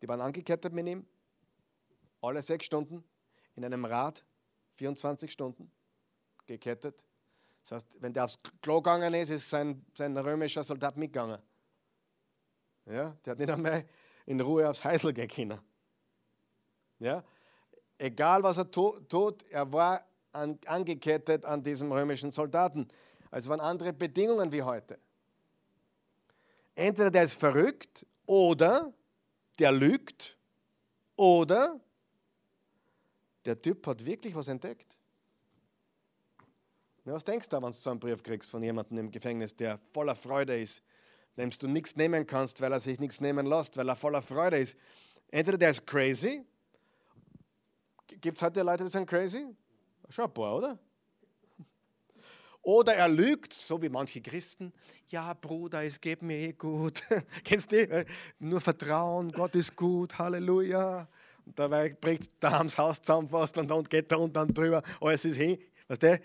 [0.00, 1.04] Die waren angekettet mit ihm,
[2.22, 3.02] alle sechs Stunden,
[3.56, 4.24] in einem Rad,
[4.76, 5.72] 24 Stunden,
[6.46, 7.04] gekettet.
[7.64, 11.42] Das heißt, wenn der aufs Klo gegangen ist, ist sein, sein römischer Soldat mitgegangen.
[12.86, 13.84] Ja, der hat nicht einmal
[14.26, 15.60] in Ruhe aufs Heisel gehen
[17.00, 17.24] Ja?
[17.98, 22.88] Egal, was er tut, er war an, angekettet an diesem römischen Soldaten.
[23.30, 24.98] Also waren andere Bedingungen wie heute.
[26.74, 28.92] Entweder der ist verrückt oder
[29.58, 30.36] der lügt
[31.16, 31.80] oder
[33.44, 34.96] der Typ hat wirklich was entdeckt.
[37.04, 40.14] Was denkst du, wenn du so einen Brief kriegst von jemandem im Gefängnis, der voller
[40.14, 40.82] Freude ist,
[41.36, 44.58] dem du nichts nehmen kannst, weil er sich nichts nehmen lässt, weil er voller Freude
[44.58, 44.76] ist?
[45.28, 46.44] Entweder der ist crazy.
[48.06, 49.46] Gibt es heute Leute, die sind crazy?
[50.10, 50.78] Schon ein paar, oder?
[52.62, 54.72] Oder er lügt, so wie manche Christen.
[55.08, 57.02] Ja, Bruder, es geht mir eh gut.
[57.44, 58.04] Kennst du?
[58.38, 61.08] Nur Vertrauen, Gott ist gut, Halleluja.
[61.46, 64.82] Und dabei bricht da das Haus zusammen fast und dann geht da und dann drüber.
[65.00, 65.58] Alles ist hin.
[65.88, 66.20] Weißt du?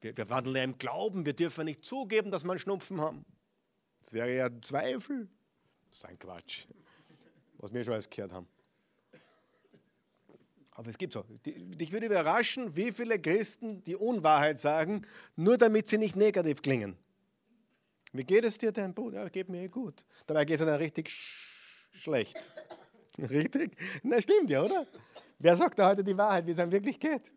[0.00, 3.24] Wir, wir wandeln ja im Glauben, wir dürfen nicht zugeben, dass wir einen Schnupfen haben.
[4.02, 5.28] Das wäre ja Zweifel.
[5.88, 6.66] Das ist ein Quatsch,
[7.58, 8.48] was wir schon alles gehört haben.
[10.74, 11.24] Aber es gibt so.
[11.44, 15.02] Dich würde überraschen, wie viele Christen die Unwahrheit sagen,
[15.36, 16.96] nur damit sie nicht negativ klingen.
[18.12, 19.22] Wie geht es dir, dein Bruder?
[19.22, 20.04] Ja, geht mir gut.
[20.26, 21.48] Dabei geht es dann richtig sch
[21.92, 22.36] schlecht.
[23.18, 23.76] Richtig?
[24.02, 24.86] Na, stimmt ja, oder?
[25.38, 27.30] Wer sagt da heute die Wahrheit, wie es einem wirklich geht?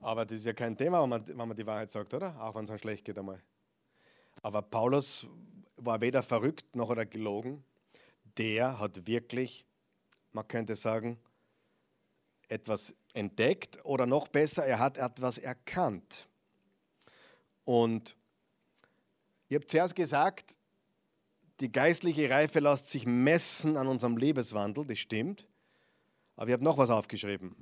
[0.00, 2.40] Aber das ist ja kein Thema, wenn man, wenn man die Wahrheit sagt, oder?
[2.40, 3.42] Auch wenn es einem schlecht geht einmal.
[4.42, 5.26] Aber Paulus
[5.76, 7.62] war weder verrückt noch oder gelogen.
[8.38, 9.66] Der hat wirklich,
[10.32, 11.18] man könnte sagen,
[12.48, 16.28] etwas entdeckt oder noch besser, er hat etwas erkannt.
[17.64, 18.16] Und
[19.48, 20.56] ich habe zuerst gesagt,
[21.60, 25.46] die geistliche Reife lässt sich messen an unserem Lebenswandel, das stimmt.
[26.36, 27.54] Aber ich habe noch was aufgeschrieben.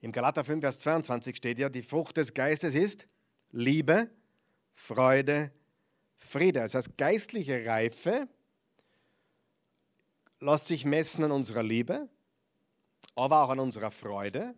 [0.00, 3.06] Im Galater 5, Vers 22 steht ja, die Frucht des Geistes ist
[3.52, 4.10] Liebe,
[4.72, 5.52] Freude,
[6.16, 6.60] Friede.
[6.60, 8.28] Das heißt, geistliche Reife
[10.40, 12.08] lässt sich messen an unserer Liebe,
[13.20, 14.54] aber auch an unserer Freude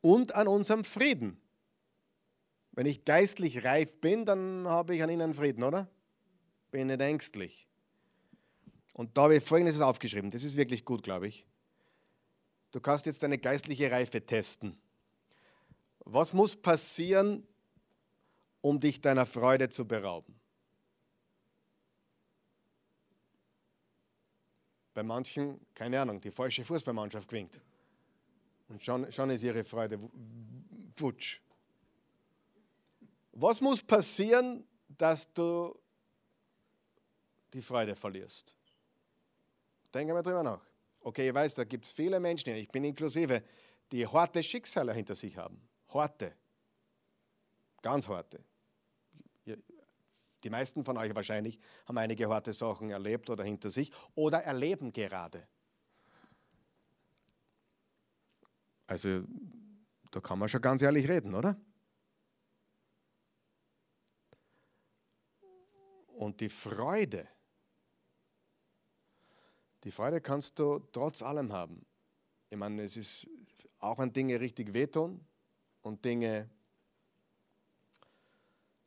[0.00, 1.40] und an unserem Frieden.
[2.72, 5.88] Wenn ich geistlich reif bin, dann habe ich an ihnen Frieden, oder?
[6.70, 7.66] Bin nicht ängstlich.
[8.92, 10.30] Und da habe ich Folgendes aufgeschrieben.
[10.30, 11.46] Das ist wirklich gut, glaube ich.
[12.72, 14.78] Du kannst jetzt deine geistliche Reife testen.
[16.00, 17.46] Was muss passieren,
[18.60, 20.35] um dich deiner Freude zu berauben?
[24.96, 27.60] Bei manchen, keine Ahnung, die falsche Fußballmannschaft gewinnt.
[28.70, 30.00] Und schon, schon ist ihre Freude
[30.94, 31.42] futsch.
[33.32, 35.78] Was muss passieren, dass du
[37.52, 38.56] die Freude verlierst?
[39.92, 40.62] Denke mal drüber nach.
[41.00, 43.42] Okay, ich weiß, da gibt es viele Menschen, ich bin inklusive,
[43.92, 45.60] die harte Schicksale hinter sich haben.
[45.90, 46.32] Harte.
[47.82, 48.42] Ganz harte.
[50.46, 54.92] Die meisten von euch wahrscheinlich haben einige harte Sachen erlebt oder hinter sich oder erleben
[54.92, 55.44] gerade.
[58.86, 59.24] Also,
[60.12, 61.60] da kann man schon ganz ehrlich reden, oder?
[66.14, 67.26] Und die Freude,
[69.82, 71.84] die Freude kannst du trotz allem haben.
[72.50, 73.26] Ich meine, es ist
[73.80, 75.26] auch an Dinge richtig wehtun
[75.82, 76.48] und Dinge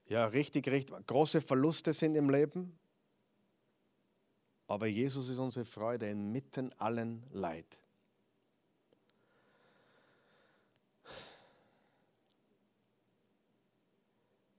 [0.10, 2.78] ja, richtig, richtig große Verluste sind im Leben.
[4.68, 7.80] Aber Jesus ist unsere Freude inmitten allen Leid.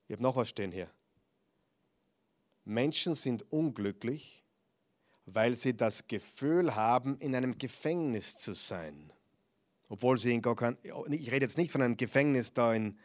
[0.06, 0.90] Ich habe noch was stehen hier.
[2.64, 4.44] Menschen sind unglücklich,
[5.26, 9.12] weil sie das Gefühl haben, in einem Gefängnis zu sein.
[9.88, 12.98] Obwohl sie in gar kein, ich rede jetzt nicht von einem Gefängnis da in,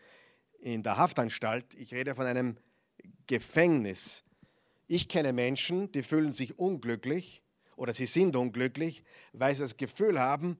[0.65, 2.57] in der Haftanstalt, ich rede von einem
[3.27, 4.23] Gefängnis.
[4.87, 7.43] Ich kenne Menschen, die fühlen sich unglücklich
[7.75, 10.57] oder sie sind unglücklich, weil sie das Gefühl haben,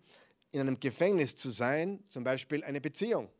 [0.52, 3.32] in einem Gefängnis zu sein, zum Beispiel eine Beziehung.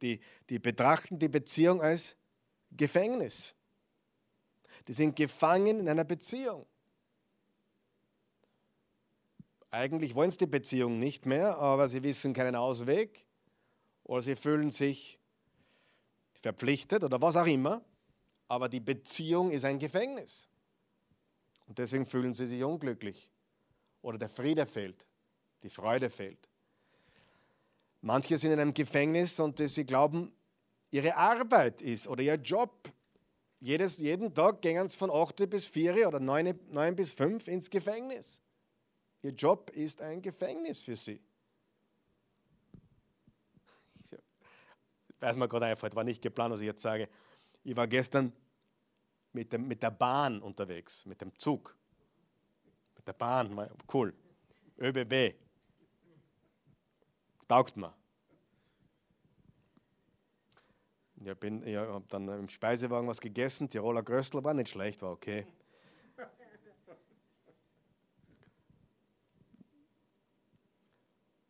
[0.00, 2.16] Die, die betrachten die Beziehung als
[2.70, 3.54] Gefängnis.
[4.88, 6.64] Die sind gefangen in einer Beziehung.
[9.70, 13.26] Eigentlich wollen sie die Beziehung nicht mehr, aber sie wissen keinen Ausweg
[14.04, 15.19] oder sie fühlen sich
[16.40, 17.82] verpflichtet oder was auch immer,
[18.48, 20.48] aber die Beziehung ist ein Gefängnis.
[21.66, 23.30] Und deswegen fühlen sie sich unglücklich
[24.02, 25.06] oder der Friede fehlt,
[25.62, 26.48] die Freude fehlt.
[28.02, 30.32] Manche sind in einem Gefängnis und sie glauben,
[30.90, 32.90] ihre Arbeit ist oder ihr Job.
[33.60, 37.68] Jedes, jeden Tag gehen sie von 8 bis 4 oder 9, 9 bis 5 ins
[37.68, 38.40] Gefängnis.
[39.22, 41.20] Ihr Job ist ein Gefängnis für sie.
[45.20, 47.08] Weiß mir gerade einfällt, war nicht geplant, was ich jetzt sage.
[47.62, 48.32] Ich war gestern
[49.32, 51.76] mit, dem, mit der Bahn unterwegs, mit dem Zug.
[52.96, 54.14] Mit der Bahn, cool.
[54.78, 55.34] ÖBB.
[57.46, 57.92] Taugt mir.
[61.16, 65.46] Ich, ich habe dann im Speisewagen was gegessen, Tiroler Gröstel war nicht schlecht, war okay.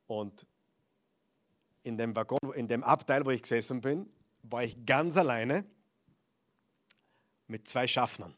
[0.08, 0.44] Und
[1.82, 4.10] in dem Waggon, in dem Abteil, wo ich gesessen bin,
[4.42, 5.64] war ich ganz alleine
[7.46, 8.34] mit zwei Schaffnern.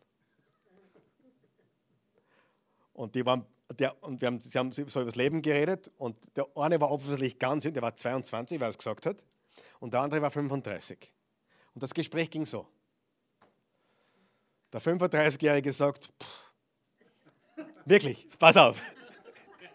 [2.93, 3.47] Und die waren,
[3.79, 6.91] der, und wir haben, sie haben so über das Leben geredet und der eine war
[6.91, 9.25] offensichtlich ganz jung, der war 22, weil er es gesagt hat,
[9.81, 11.13] und der andere war 35.
[11.75, 12.67] Und das Gespräch ging so.
[14.73, 18.83] Der 35-Jährige sagt, pff, wirklich, pass auf.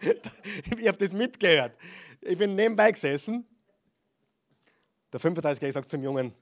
[0.00, 1.76] ich habe das mitgehört.
[2.20, 3.46] Ich bin nebenbei gesessen
[5.12, 6.32] der 35-Jährige sagt zum jungen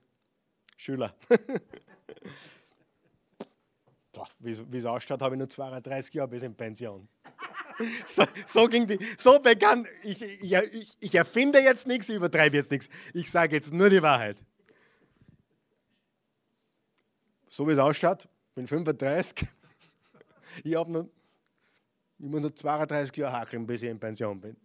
[0.77, 1.15] Schüler,
[4.39, 7.09] Wie es ausschaut, habe ich nur 32 Jahre bis in Pension.
[8.07, 12.71] So, so, ging die, so begann, ich, ich, ich erfinde jetzt nichts, ich übertreibe jetzt
[12.71, 12.89] nichts.
[13.13, 14.39] Ich sage jetzt nur die Wahrheit.
[17.51, 19.47] So wie es ausschaut, bin 35.
[20.65, 21.11] Ich, habe nur,
[22.19, 24.57] ich muss nur 32 Jahre hacheln, bis ich in Pension bin.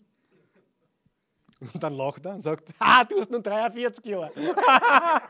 [1.62, 4.32] Und dann lacht er und sagt, ah, du hast nur 43 Jahre.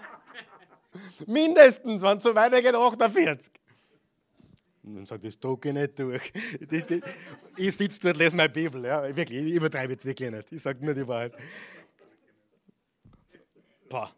[1.26, 3.54] Mindestens, wenn es so weitergeht, 48.
[4.84, 6.34] Und dann sagt, das drucke ich nicht durch.
[7.58, 8.84] Ich sitze dort, lese meine Bibel.
[8.86, 10.52] Ja, wirklich, ich übertreibe jetzt wirklich nicht.
[10.54, 11.34] Ich sage nur die Wahrheit.
[13.90, 14.10] Boah.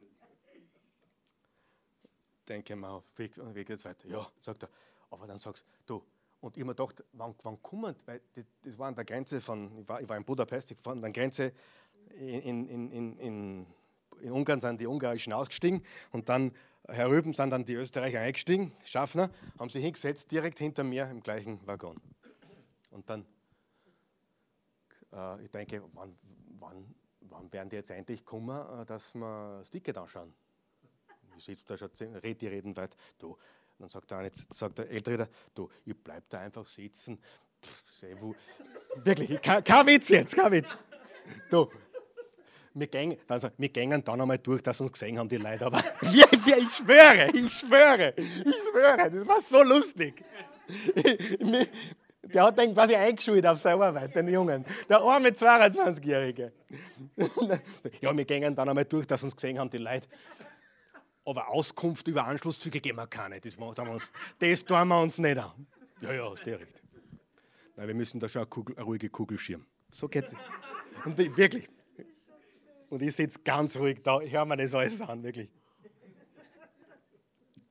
[2.47, 4.07] Denke mal, wie, wie geht es weiter?
[4.07, 4.69] Ja, sagt er.
[5.09, 6.03] Aber dann sagst du,
[6.41, 8.21] und ich mir gedacht, wann, wann kommen, weil
[8.63, 11.01] das war an der Grenze von, ich war, ich war in Budapest, ich war an
[11.01, 11.53] der Grenze
[12.19, 13.17] in, in, in,
[14.21, 16.53] in, Ungarn sind die Ungarischen ausgestiegen und dann
[16.87, 19.29] herüben sind dann die Österreicher eingestiegen, Schaffner,
[19.59, 21.99] haben sich hingesetzt, direkt hinter mir im gleichen Waggon.
[22.91, 23.25] Und dann,
[25.11, 26.15] äh, ich denke, wann,
[26.59, 30.33] wann, wann werden die jetzt endlich kommen, äh, dass wir das Ticket anschauen?
[31.35, 32.95] Ich sitze da schon, red die reden weit.
[33.17, 33.37] Du,
[33.79, 37.19] dann sagt der, eine, sagt der Ältere, du, ich bleib da einfach sitzen.
[37.61, 38.03] Pff.
[39.03, 40.75] Wirklich, kein, kein Witz jetzt, kein Witz.
[41.49, 41.69] Du,
[42.73, 45.65] wir gehen, also, wir gehen dann einmal durch, dass uns gesehen haben, die Leute.
[45.65, 50.23] Aber wir, wir, ich schwöre, ich schwöre, ich schwöre, das war so lustig.
[52.23, 54.65] Der hat den quasi eingeschult auf seine Arbeit, den Jungen.
[54.89, 56.53] Der arme 22-Jährige.
[58.01, 60.07] Ja, wir gehen dann einmal durch, dass uns gesehen haben, die Leute.
[61.25, 63.39] Aber Auskunft über Anschlusszüge geben wir keine.
[63.39, 65.67] Das, machen wir uns, das tun wir uns nicht an.
[66.01, 66.81] Ja, ja, hast du recht.
[67.75, 69.65] Nein, wir müssen da schon eine, Kugel, eine ruhige Kugel schirmen.
[69.91, 70.33] So geht es.
[71.05, 71.69] Und wirklich,
[72.93, 75.49] und ich sitze ganz ruhig da, ich höre mir das alles an, wirklich.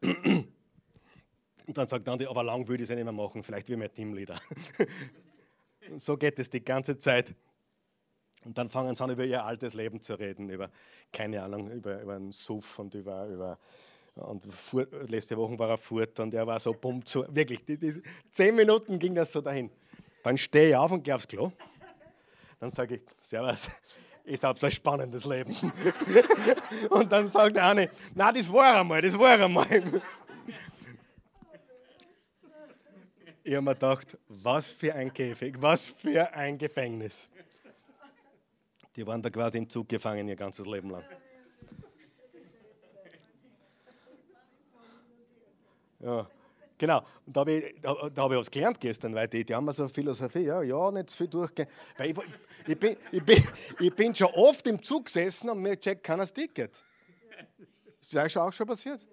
[0.02, 3.76] Und dann sagt Andi, aber lang würde ich es ja nicht mehr machen, vielleicht wie
[3.76, 4.36] mein Teamleader.
[5.90, 7.34] Und so geht es die ganze Zeit.
[8.44, 10.70] Und dann fangen sie an, über ihr altes Leben zu reden, über,
[11.12, 13.58] keine Ahnung, über, über einen Suff und über, über
[14.16, 17.78] und fuhr, letzte Woche war er fort und er war so pumpt, so, wirklich, die,
[17.78, 18.02] die,
[18.32, 19.70] zehn Minuten ging das so dahin.
[20.24, 21.52] Dann stehe ich auf und gehe aufs Klo.
[22.58, 23.70] Dann sage ich, Servus,
[24.24, 25.54] ich habe so ein spannendes Leben.
[26.90, 29.66] Und dann sagt der eine, na, das war einmal, das war einmal.
[33.44, 37.26] Ich habe mir gedacht, was für ein Käfig, was für ein Gefängnis.
[38.94, 41.02] Die waren da quasi im Zug gefangen ihr ganzes Leben lang.
[45.98, 46.28] Ja.
[46.82, 49.54] Genau, und da habe ich, da, da hab ich was gelernt gestern, weil die, die
[49.54, 51.68] haben so Philosophie, ja, ja, nicht zu viel durchgehen.
[51.96, 52.16] Weil ich,
[52.66, 53.40] ich, bin, ich, bin,
[53.78, 56.82] ich bin schon oft im Zug gesessen und mir checkt keiner das Ticket.
[58.00, 59.06] Ist euch auch schon passiert.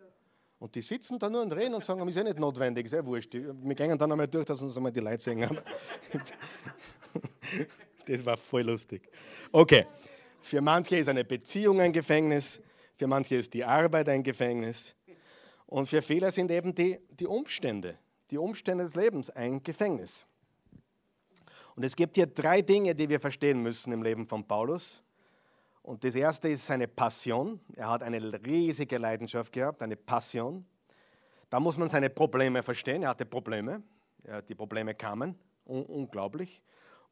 [0.57, 3.05] Und die sitzen da nur und reden und sagen, ist eh nicht notwendig, ist eh
[3.05, 3.35] wurscht.
[3.35, 5.47] Wir gehen dann einmal durch, dass uns einmal die Leute sehen.
[8.07, 9.07] das war voll lustig.
[9.51, 9.85] Okay,
[10.41, 12.59] für manche ist eine Beziehung ein Gefängnis,
[12.95, 14.95] für manche ist die Arbeit ein Gefängnis.
[15.69, 17.99] Und für viele sind eben die, die Umstände,
[18.31, 20.25] die Umstände des Lebens ein Gefängnis.
[21.75, 25.03] Und es gibt hier drei Dinge, die wir verstehen müssen im Leben von Paulus.
[25.83, 27.59] Und das erste ist seine Passion.
[27.75, 30.65] Er hat eine riesige Leidenschaft gehabt, eine Passion.
[31.51, 33.03] Da muss man seine Probleme verstehen.
[33.03, 33.83] Er hatte Probleme.
[34.49, 35.37] Die Probleme kamen.
[35.65, 36.63] Un unglaublich.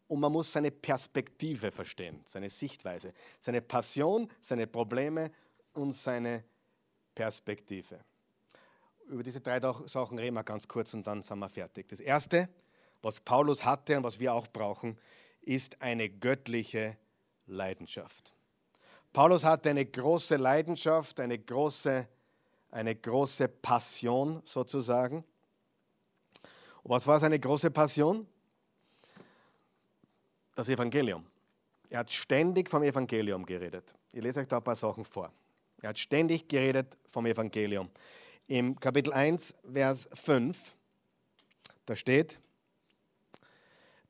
[0.07, 3.13] Und man muss seine Perspektive verstehen, seine Sichtweise.
[3.39, 5.31] Seine Passion, seine Probleme
[5.73, 6.43] und seine
[7.13, 7.99] Perspektive
[9.07, 11.87] über diese drei Sachen reden wir ganz kurz und dann sind wir fertig.
[11.87, 12.49] Das Erste,
[13.01, 14.97] was Paulus hatte und was wir auch brauchen,
[15.41, 16.97] ist eine göttliche
[17.45, 18.33] Leidenschaft.
[19.13, 22.07] Paulus hatte eine große Leidenschaft, eine große,
[22.71, 25.23] eine große Passion sozusagen.
[26.83, 28.27] Und was war seine große Passion?
[30.55, 31.25] Das Evangelium.
[31.89, 33.95] Er hat ständig vom Evangelium geredet.
[34.11, 35.31] Ich lese euch da ein paar Sachen vor.
[35.81, 37.89] Er hat ständig geredet vom Evangelium
[38.47, 40.73] im Kapitel 1, Vers 5.
[41.85, 42.39] Da steht,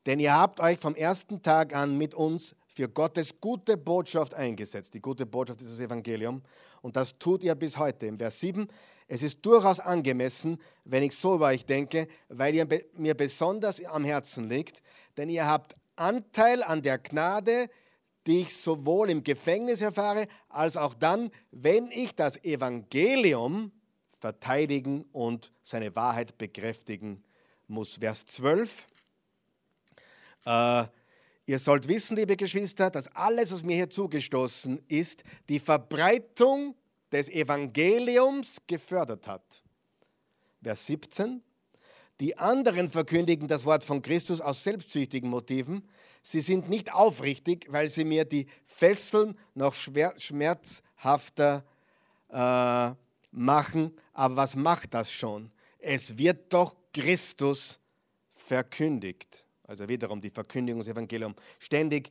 [0.06, 4.94] denn ihr habt euch vom ersten Tag an mit uns für Gottes gute Botschaft eingesetzt.
[4.94, 6.42] Die gute Botschaft ist das Evangelium.
[6.80, 8.06] Und das tut ihr bis heute.
[8.06, 8.68] Im Vers 7,
[9.08, 14.04] es ist durchaus angemessen, wenn ich so über euch denke, weil ihr mir besonders am
[14.04, 14.82] Herzen liegt,
[15.16, 17.68] denn ihr habt Anteil an der Gnade,
[18.26, 23.72] die ich sowohl im Gefängnis erfahre, als auch dann, wenn ich das Evangelium
[24.18, 27.22] verteidigen und seine Wahrheit bekräftigen
[27.66, 27.96] muss.
[27.96, 28.86] Vers 12.
[30.44, 30.84] Äh,
[31.46, 36.74] ihr sollt wissen, liebe Geschwister, dass alles, was mir hier zugestoßen ist, die Verbreitung
[37.12, 39.62] des Evangeliums gefördert hat.
[40.62, 41.42] Vers 17.
[42.20, 45.88] Die anderen verkündigen das Wort von Christus aus selbstsüchtigen Motiven.
[46.22, 51.64] Sie sind nicht aufrichtig, weil sie mir die Fesseln noch schmerzhafter
[52.28, 52.90] äh,
[53.30, 53.92] machen.
[54.12, 55.50] Aber was macht das schon?
[55.78, 57.78] Es wird doch Christus
[58.30, 59.44] verkündigt.
[59.64, 61.36] Also wiederum die Verkündigung des Evangeliums.
[61.58, 62.10] Ständig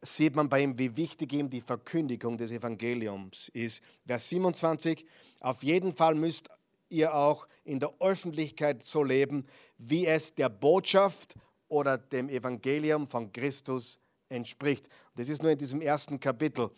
[0.00, 3.82] sieht man bei ihm, wie wichtig ihm die Verkündigung des Evangeliums ist.
[4.06, 5.04] Vers 27,
[5.40, 6.48] auf jeden Fall müsst
[6.88, 9.46] ihr auch in der Öffentlichkeit so leben,
[9.78, 11.34] wie es der Botschaft
[11.68, 13.98] oder dem Evangelium von Christus
[14.28, 14.88] entspricht.
[15.16, 16.70] Das ist nur in diesem ersten Kapitel.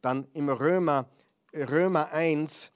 [0.00, 1.08] Dann im Römer,
[1.54, 2.72] Römer 1,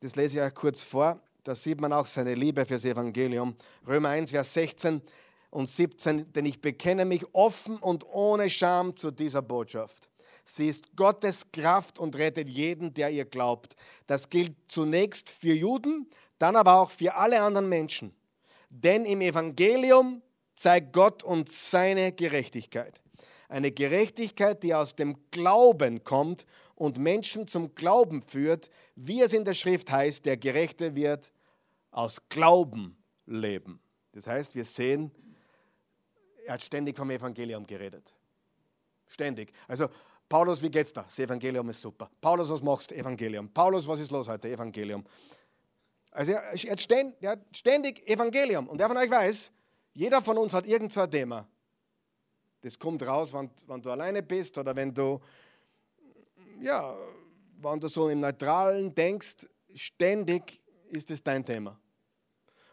[0.00, 3.54] das lese ich euch kurz vor, da sieht man auch seine Liebe fürs Evangelium.
[3.86, 5.00] Römer 1, Vers 16
[5.50, 10.10] und 17, denn ich bekenne mich offen und ohne Scham zu dieser Botschaft.
[10.44, 13.74] Sie ist Gottes Kraft und rettet jeden, der ihr glaubt.
[14.06, 18.14] Das gilt zunächst für Juden, dann aber auch für alle anderen Menschen.
[18.68, 20.22] Denn im Evangelium
[20.54, 23.00] zeigt Gott uns seine Gerechtigkeit.
[23.48, 26.44] Eine Gerechtigkeit, die aus dem Glauben kommt
[26.76, 31.32] und Menschen zum Glauben führt, wie es in der Schrift heißt, der Gerechte wird
[31.90, 33.80] aus Glauben leben.
[34.12, 35.10] Das heißt, wir sehen,
[36.44, 38.14] er hat ständig vom Evangelium geredet.
[39.06, 39.52] Ständig.
[39.66, 39.88] Also
[40.28, 41.02] Paulus, wie geht's da?
[41.02, 42.10] Das Evangelium ist super.
[42.20, 42.94] Paulus, was machst du?
[42.94, 43.48] Evangelium.
[43.48, 44.48] Paulus, was ist los heute?
[44.48, 45.04] Evangelium.
[46.10, 46.80] Also er, hat
[47.52, 48.68] ständig, Evangelium.
[48.68, 49.50] Und wer von euch weiß,
[49.94, 51.46] jeder von uns hat irgend so Thema.
[52.60, 55.20] Das kommt raus, wenn, wenn du alleine bist oder wenn du,
[56.60, 56.96] ja,
[57.58, 61.78] wenn du so im Neutralen denkst, ständig ist es dein Thema.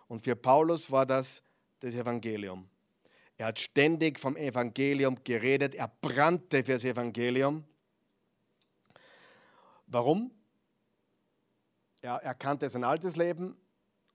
[0.07, 1.41] Und für Paulus war das
[1.83, 2.69] das Evangelium.
[3.35, 5.75] Er hat ständig vom Evangelium geredet.
[5.75, 7.65] Er brannte für das Evangelium.
[9.87, 10.31] Warum?
[12.01, 13.57] Er, er kannte sein altes Leben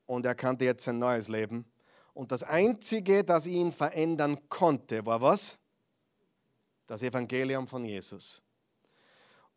[0.06, 1.66] und er kannte jetzt sein neues Leben.
[2.14, 5.58] Und das Einzige, das ihn verändern konnte, war was?
[6.86, 8.42] Das Evangelium von Jesus.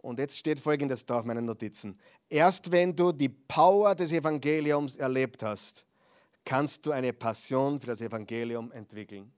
[0.02, 2.00] Und jetzt steht folgendes da auf meinen Notizen.
[2.28, 5.86] Erst wenn du die Power des Evangeliums erlebt hast,
[6.44, 9.32] kannst du eine Passion für das Evangelium entwickeln.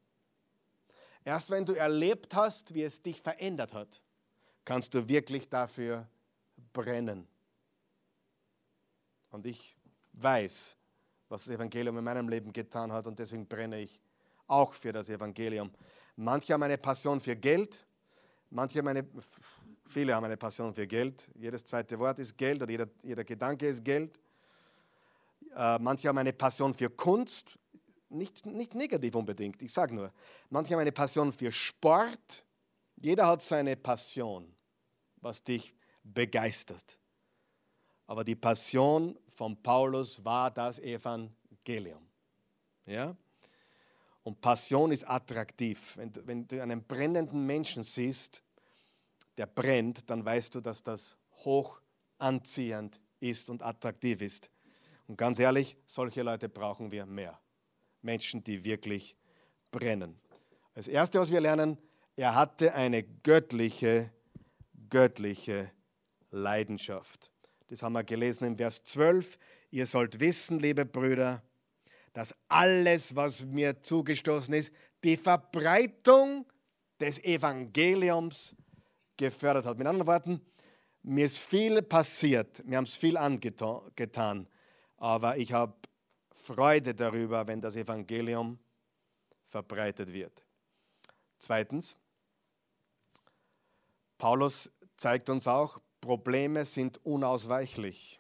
[1.26, 4.02] Erst wenn du erlebt hast, wie es dich verändert hat,
[4.66, 6.08] kannst du wirklich dafür
[6.72, 7.28] brennen.
[9.32, 9.76] Und ich
[10.14, 10.76] weiß,
[11.30, 14.00] was das Evangelium in meinem Leben getan hat und deswegen brenne ich
[14.48, 15.72] auch für das Evangelium.
[16.16, 17.86] Manche haben eine Passion für Geld,
[18.50, 19.06] manche haben eine,
[19.86, 21.30] viele haben eine Passion für Geld.
[21.36, 24.20] Jedes zweite Wort ist Geld oder jeder, jeder Gedanke ist Geld.
[25.56, 27.58] Äh, manche haben eine Passion für Kunst,
[28.10, 30.12] nicht, nicht negativ unbedingt, ich sage nur.
[30.50, 32.44] Manche haben eine Passion für Sport.
[32.96, 34.54] Jeder hat seine Passion,
[35.18, 35.74] was dich
[36.04, 36.98] begeistert.
[38.06, 42.08] Aber die Passion von Paulus war das Evangelium.
[42.86, 43.16] Ja?
[44.24, 45.98] Und Passion ist attraktiv.
[45.98, 48.42] Wenn du, wenn du einen brennenden Menschen siehst,
[49.38, 51.82] der brennt, dann weißt du, dass das hoch
[52.18, 54.50] anziehend ist und attraktiv ist.
[55.08, 57.40] Und ganz ehrlich, solche Leute brauchen wir mehr.
[58.02, 59.16] Menschen, die wirklich
[59.72, 60.20] brennen.
[60.74, 61.78] Das Erste, was wir lernen,
[62.16, 64.12] er hatte eine göttliche,
[64.90, 65.72] göttliche
[66.32, 67.32] Leidenschaft.
[67.68, 69.38] Das haben wir gelesen im Vers 12.
[69.72, 71.42] Ihr sollt wissen, liebe Brüder,
[72.14, 74.72] dass alles, was mir zugestoßen ist,
[75.04, 76.46] die Verbreitung
[77.00, 78.56] des Evangeliums
[79.18, 79.78] gefördert hat.
[79.78, 80.42] Mit anderen Worten,
[81.04, 84.48] mir ist viel passiert, mir haben es viel angetan,
[84.98, 85.76] aber ich habe
[86.34, 88.60] Freude darüber, wenn das Evangelium
[89.48, 90.44] verbreitet wird.
[91.40, 91.98] Zweitens,
[94.18, 98.20] Paulus zeigt uns auch, Probleme sind unausweichlich.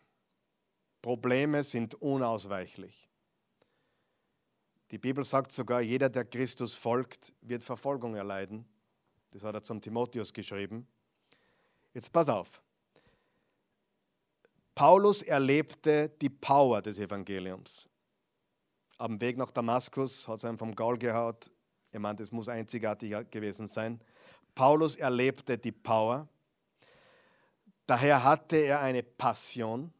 [1.01, 3.09] Probleme sind unausweichlich.
[4.91, 8.65] Die Bibel sagt sogar, jeder, der Christus folgt, wird Verfolgung erleiden.
[9.33, 10.87] Das hat er zum Timotheus geschrieben.
[11.91, 12.61] Jetzt pass auf.
[14.75, 17.89] Paulus erlebte die Power des Evangeliums.
[18.99, 21.49] Am Weg nach Damaskus hat es einem vom Gaul gehaut.
[21.91, 23.99] Ich meine, das muss einzigartig gewesen sein.
[24.53, 26.27] Paulus erlebte die Power.
[27.87, 29.91] Daher hatte er eine Passion.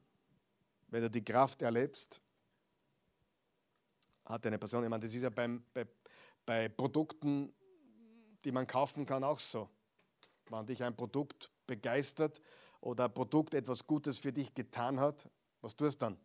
[0.89, 2.21] Wenn du die Kraft erlebst,
[4.25, 4.83] hat er eine Passion.
[4.83, 5.87] Ich meine, das ist ja beim, bei,
[6.45, 7.51] bei Produkten,
[8.43, 9.69] die man kaufen kann, auch so.
[10.49, 12.41] Wenn dich ein Produkt begeistert
[12.81, 15.29] oder ein Produkt etwas Gutes für dich getan hat,
[15.61, 16.17] was tust du dann?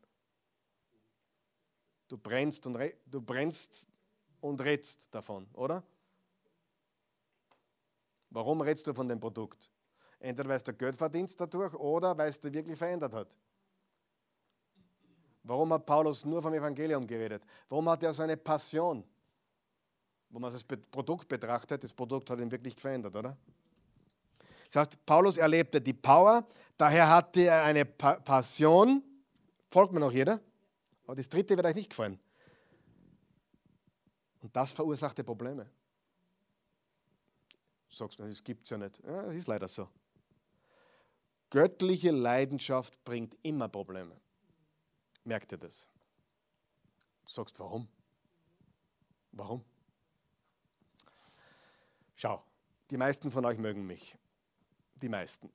[2.08, 3.86] Du brennst und, du brennst
[4.40, 5.82] und redst davon, oder?
[8.30, 9.70] Warum redest du von dem Produkt?
[10.20, 13.36] Entweder weil du Geld verdienst dadurch oder weil es dich wirklich verändert hat.
[15.44, 17.42] Warum hat Paulus nur vom Evangelium geredet?
[17.68, 19.04] Warum hat er so eine Passion?
[20.30, 23.36] Wo man als Produkt betrachtet, das Produkt hat ihn wirklich verändert, oder?
[24.66, 29.02] Das heißt, Paulus erlebte die Power, daher hatte er eine pa Passion.
[29.70, 30.40] Folgt mir noch jeder?
[31.04, 32.18] Aber das dritte wird euch nicht gefallen.
[34.40, 35.68] Und das verursachte Probleme.
[37.88, 39.02] Sagst du, das gibt es ja nicht.
[39.04, 39.88] Ja, das ist leider so.
[41.50, 44.20] Göttliche Leidenschaft bringt immer Probleme.
[45.24, 45.88] Merkt ihr das?
[47.24, 47.88] Du sagst, warum?
[49.32, 49.64] Warum?
[52.20, 52.44] Schau,
[52.90, 54.18] die meisten von euch mögen mich.
[54.96, 55.52] Die meisten.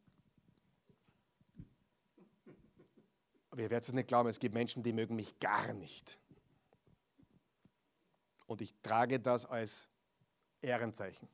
[3.49, 6.17] Aber ihr werdet es nicht glauben, es gibt Menschen, die mögen mich gar nicht.
[8.45, 9.89] Und ich trage das als
[10.61, 11.27] Ehrenzeichen.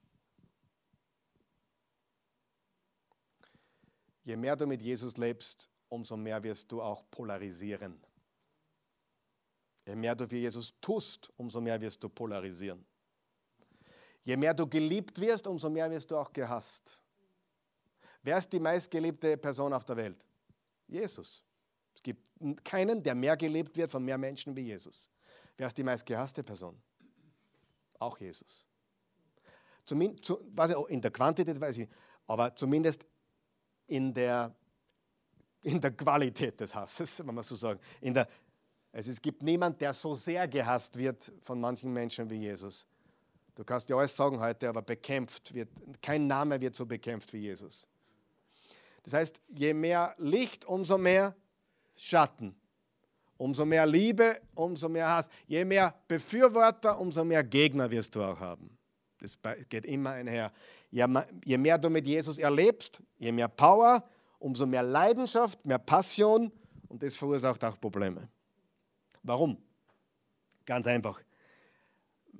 [4.23, 8.03] Je mehr du mit Jesus lebst, umso mehr wirst du auch polarisieren.
[9.85, 12.83] Je mehr du für Jesus tust, umso mehr wirst du polarisieren.
[14.23, 17.01] Je mehr du geliebt wirst, umso mehr wirst du auch gehasst.
[18.21, 20.25] Wer ist die meistgeliebte Person auf der Welt?
[20.87, 21.43] Jesus.
[21.93, 22.29] Es gibt
[22.63, 25.09] keinen, der mehr geliebt wird von mehr Menschen wie Jesus.
[25.57, 26.81] Wer ist die meistgehasste Person?
[27.97, 28.65] Auch Jesus.
[29.85, 30.39] Zumindest, zu,
[30.87, 31.89] in der Quantität weiß ich,
[32.27, 33.05] aber zumindest
[33.87, 34.55] in der,
[35.63, 37.79] in der Qualität des Hasses, wenn man so sagen.
[37.99, 38.27] In der,
[38.91, 42.85] also es gibt niemanden, der so sehr gehasst wird von manchen Menschen wie Jesus.
[43.59, 45.67] Du kannst dir alles sagen heute, aber bekämpft wird,
[46.01, 47.85] kein Name wird so bekämpft wie Jesus.
[49.03, 51.35] Das heißt, je mehr Licht, umso mehr
[51.93, 52.55] Schatten.
[53.35, 55.29] Umso mehr Liebe, umso mehr Hass.
[55.45, 58.77] Je mehr Befürworter, umso mehr Gegner wirst du auch haben.
[59.19, 59.37] Das
[59.67, 60.53] geht immer einher.
[60.89, 64.05] Je mehr du mit Jesus erlebst, je mehr Power,
[64.39, 66.49] umso mehr Leidenschaft, mehr Passion
[66.87, 68.29] und das verursacht auch Probleme.
[69.21, 69.57] Warum?
[70.65, 71.19] Ganz einfach.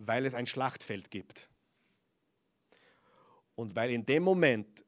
[0.01, 1.49] Weil es ein Schlachtfeld gibt.
[3.55, 4.85] Und weil in dem Moment,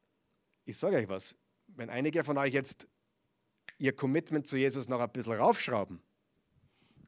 [0.63, 1.35] ich sage euch was,
[1.67, 2.87] wenn einige von euch jetzt
[3.77, 6.01] ihr Commitment zu Jesus noch ein bisschen raufschrauben,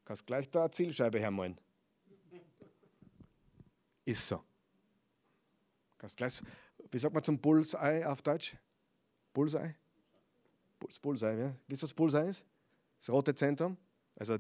[0.04, 1.58] kannst gleich da eine Zielscheibe hermalen.
[4.04, 4.44] Ist so.
[5.98, 6.42] Kannst gleich,
[6.92, 8.58] wie sagt man zum Bullseye auf Deutsch?
[9.34, 9.76] Bullseye?
[11.02, 11.56] Bullseye, ja.
[11.68, 12.46] Wisst ihr, was Bullseye ist?
[13.00, 13.78] Das rote Zentrum,
[14.18, 14.38] also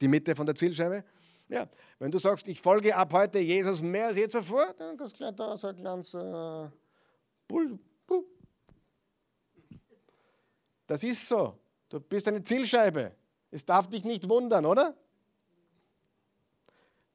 [0.00, 1.02] die Mitte von der Zielscheibe.
[1.50, 5.14] Ja, wenn du sagst, ich folge ab heute Jesus mehr als je zuvor, dann kannst
[5.14, 6.68] du gleich da so ein kleines äh,
[7.48, 7.78] Bull,
[10.90, 11.56] das ist so.
[11.88, 13.12] Du bist eine Zielscheibe.
[13.52, 14.96] Es darf dich nicht wundern, oder?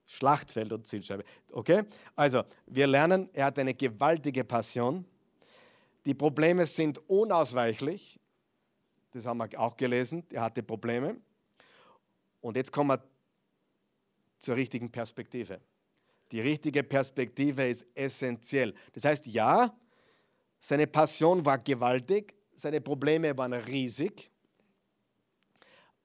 [0.05, 1.25] Schlachtfeld und Zielscheibe.
[1.51, 1.83] Okay?
[2.15, 5.03] Also, wir lernen, er hat eine gewaltige Passion.
[6.05, 8.17] Die Probleme sind unausweichlich.
[9.11, 10.25] Das haben wir auch gelesen.
[10.29, 11.17] Er hatte Probleme.
[12.39, 13.03] Und jetzt kommen wir
[14.45, 15.59] zur richtigen Perspektive.
[16.31, 18.75] Die richtige Perspektive ist essentiell.
[18.93, 19.75] Das heißt, ja,
[20.59, 24.29] seine Passion war gewaltig, seine Probleme waren riesig.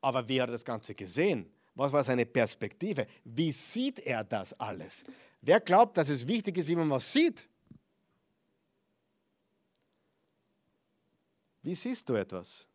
[0.00, 1.50] Aber wie hat er das Ganze gesehen?
[1.74, 3.06] Was war seine Perspektive?
[3.24, 5.04] Wie sieht er das alles?
[5.42, 7.46] Wer glaubt, dass es wichtig ist, wie man was sieht?
[11.62, 12.66] Wie siehst du etwas?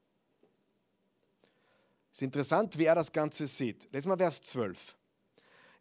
[2.12, 3.92] Es ist interessant, wie er das Ganze sieht.
[3.92, 4.96] Lesen wir Vers 12.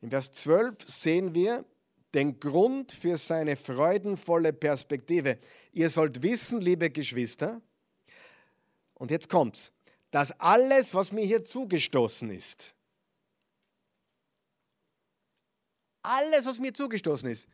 [0.05, 1.65] In Vers 12 sehen wir
[2.13, 5.39] den Grund für seine freudenvolle Perspektive.
[5.73, 7.63] Ihr sollt wissen, liebe Geschwister,
[8.93, 9.73] und jetzt kommt's,
[10.11, 12.75] dass alles, was mir hier zugestoßen ist,
[16.03, 17.49] alles, was mir zugestoßen ist,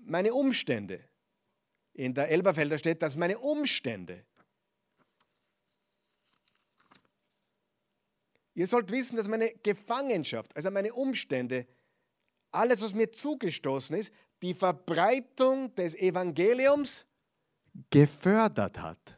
[0.00, 0.98] meine Umstände,
[1.92, 4.24] in der Elberfelder steht, dass meine Umstände,
[8.58, 11.64] ihr sollt wissen, dass meine Gefangenschaft, also meine Umstände,
[12.50, 17.06] alles, was mir zugestoßen ist, die Verbreitung des Evangeliums
[17.88, 19.16] gefördert hat.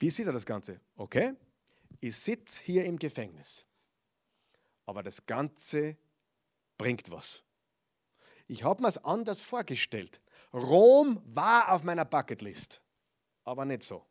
[0.00, 0.80] Wie sieht er das Ganze?
[0.96, 1.34] Okay,
[2.00, 3.64] ich sitze hier im Gefängnis,
[4.84, 5.96] aber das Ganze
[6.76, 7.44] bringt was.
[8.48, 10.20] Ich habe mir es anders vorgestellt.
[10.52, 12.82] Rom war auf meiner Bucketlist,
[13.44, 14.07] aber nicht so.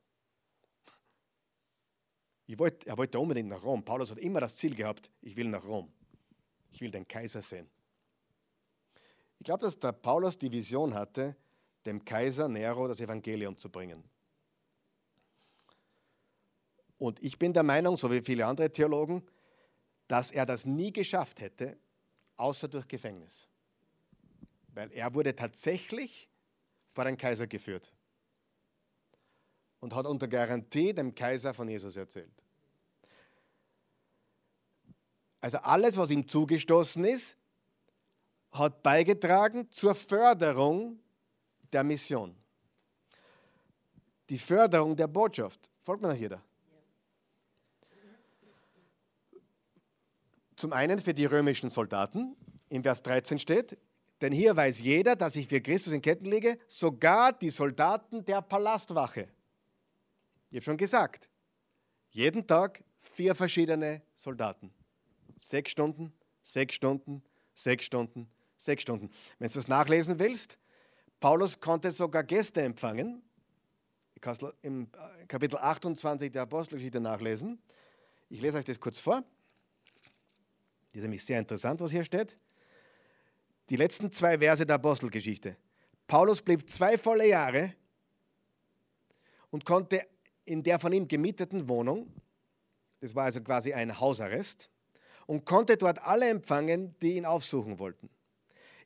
[2.55, 3.83] Wollt, er wollte unbedingt nach Rom.
[3.83, 5.91] Paulus hat immer das Ziel gehabt, ich will nach Rom.
[6.71, 7.69] Ich will den Kaiser sehen.
[9.39, 11.35] Ich glaube, dass der Paulus die Vision hatte,
[11.85, 14.03] dem Kaiser Nero das Evangelium zu bringen.
[16.97, 19.23] Und ich bin der Meinung, so wie viele andere Theologen,
[20.07, 21.77] dass er das nie geschafft hätte,
[22.37, 23.47] außer durch Gefängnis.
[24.69, 26.29] Weil er wurde tatsächlich
[26.93, 27.91] vor den Kaiser geführt
[29.80, 32.32] und hat unter Garantie dem Kaiser von Jesus erzählt.
[35.39, 37.38] Also alles, was ihm zugestoßen ist,
[38.51, 40.99] hat beigetragen zur Förderung
[41.71, 42.36] der Mission.
[44.30, 45.71] Die Förderung der Botschaft.
[45.84, 46.41] Folgt mir noch jeder?
[50.55, 52.36] Zum einen für die römischen Soldaten,
[52.69, 53.78] im Vers 13 steht,
[54.21, 58.41] denn hier weiß jeder, dass ich für Christus in Ketten liege, sogar die Soldaten der
[58.41, 59.28] Palastwache.
[60.58, 61.30] Ich habe schon gesagt,
[62.10, 64.74] jeden Tag vier verschiedene Soldaten.
[65.38, 67.22] Sechs Stunden, sechs Stunden,
[67.53, 68.28] sechs Stunden,
[68.58, 69.12] sechs Stunden.
[69.38, 70.58] Wenn du das nachlesen willst,
[71.20, 73.22] Paulus konnte sogar Gäste empfangen.
[74.16, 74.89] Ich kann es im
[75.28, 77.62] Kapitel 28 der Apostelgeschichte nachlesen.
[78.28, 79.24] Ich lese euch das kurz vor.
[80.91, 82.36] Das ist nämlich sehr interessant, was hier steht.
[83.70, 85.55] Die letzten zwei Verse der Apostelgeschichte.
[86.08, 87.76] Paulus blieb zwei volle Jahre
[89.51, 90.08] und konnte
[90.47, 92.11] in der von ihm gemieteten Wohnung,
[93.01, 94.69] das war also quasi ein Hausarrest,
[95.25, 98.09] und konnte dort alle empfangen, die ihn aufsuchen wollten.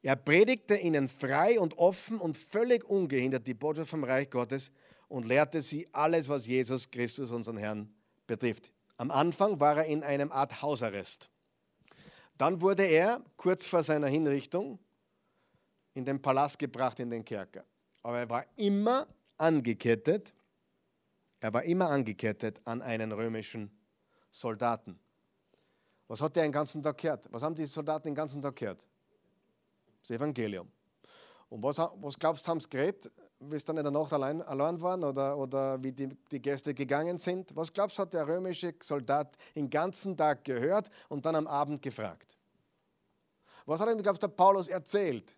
[0.01, 4.71] Er predigte ihnen frei und offen und völlig ungehindert die Botschaft vom Reich Gottes
[5.07, 7.93] und lehrte sie alles, was Jesus Christus, unseren Herrn,
[8.25, 8.71] betrifft.
[8.97, 11.29] Am Anfang war er in einem Art Hausarrest.
[12.37, 14.79] Dann wurde er kurz vor seiner Hinrichtung
[15.93, 17.63] in den Palast gebracht, in den Kerker.
[18.01, 19.07] Aber er war immer
[19.37, 20.33] angekettet,
[21.41, 23.71] er war immer angekettet an einen römischen
[24.29, 24.97] Soldaten.
[26.07, 27.27] Was hat er den ganzen Tag gehört?
[27.31, 28.87] Was haben die Soldaten den ganzen Tag gehört?
[30.01, 30.71] Das Evangelium.
[31.49, 34.41] Und was, was glaubst du, haben sie geredet, wie es dann in der Nacht allein,
[34.43, 37.55] allein waren oder, oder wie die, die Gäste gegangen sind?
[37.55, 41.81] Was glaubst du, hat der römische Soldat den ganzen Tag gehört und dann am Abend
[41.81, 42.37] gefragt?
[43.65, 45.35] Was hat ihm, glaubst du, der Paulus erzählt?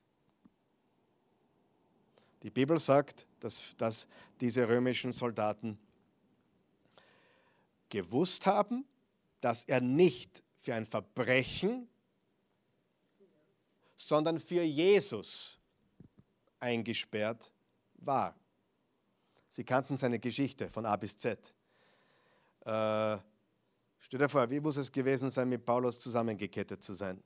[2.42, 4.06] Die Bibel sagt, dass, dass
[4.42, 5.80] diese römischen Soldaten
[7.94, 8.86] gewusst haben,
[9.40, 11.88] dass er nicht für ein Verbrechen,
[13.96, 15.60] sondern für Jesus
[16.60, 17.52] eingesperrt
[17.98, 18.36] war.
[19.50, 21.54] Sie kannten seine Geschichte von A bis Z.
[22.62, 23.18] Äh,
[24.00, 27.22] stell dir vor, wie muss es gewesen sein, mit Paulus zusammengekettet zu sein?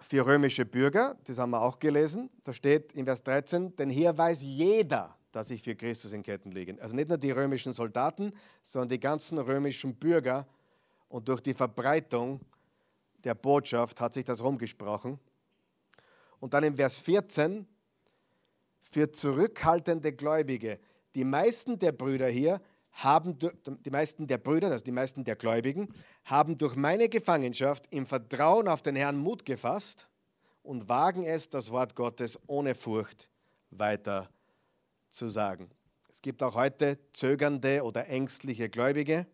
[0.00, 4.16] Für römische Bürger, das haben wir auch gelesen, da steht in Vers 13, denn hier
[4.16, 6.76] weiß jeder, dass ich für Christus in Ketten liege.
[6.82, 8.32] Also nicht nur die römischen Soldaten,
[8.64, 10.48] sondern die ganzen römischen Bürger.
[11.08, 12.40] Und durch die Verbreitung
[13.22, 15.20] der Botschaft hat sich das rumgesprochen.
[16.40, 17.68] Und dann im Vers 14,
[18.80, 20.80] für zurückhaltende Gläubige.
[21.14, 22.60] Die meisten der Brüder hier
[22.90, 28.06] haben, die meisten der Brüder, also die meisten der Gläubigen, haben durch meine Gefangenschaft im
[28.06, 30.08] Vertrauen auf den Herrn Mut gefasst
[30.64, 33.28] und wagen es, das Wort Gottes ohne Furcht
[33.70, 34.28] weiter
[35.10, 35.70] zu sagen.
[36.10, 39.26] Es gibt auch heute zögernde oder ängstliche Gläubige,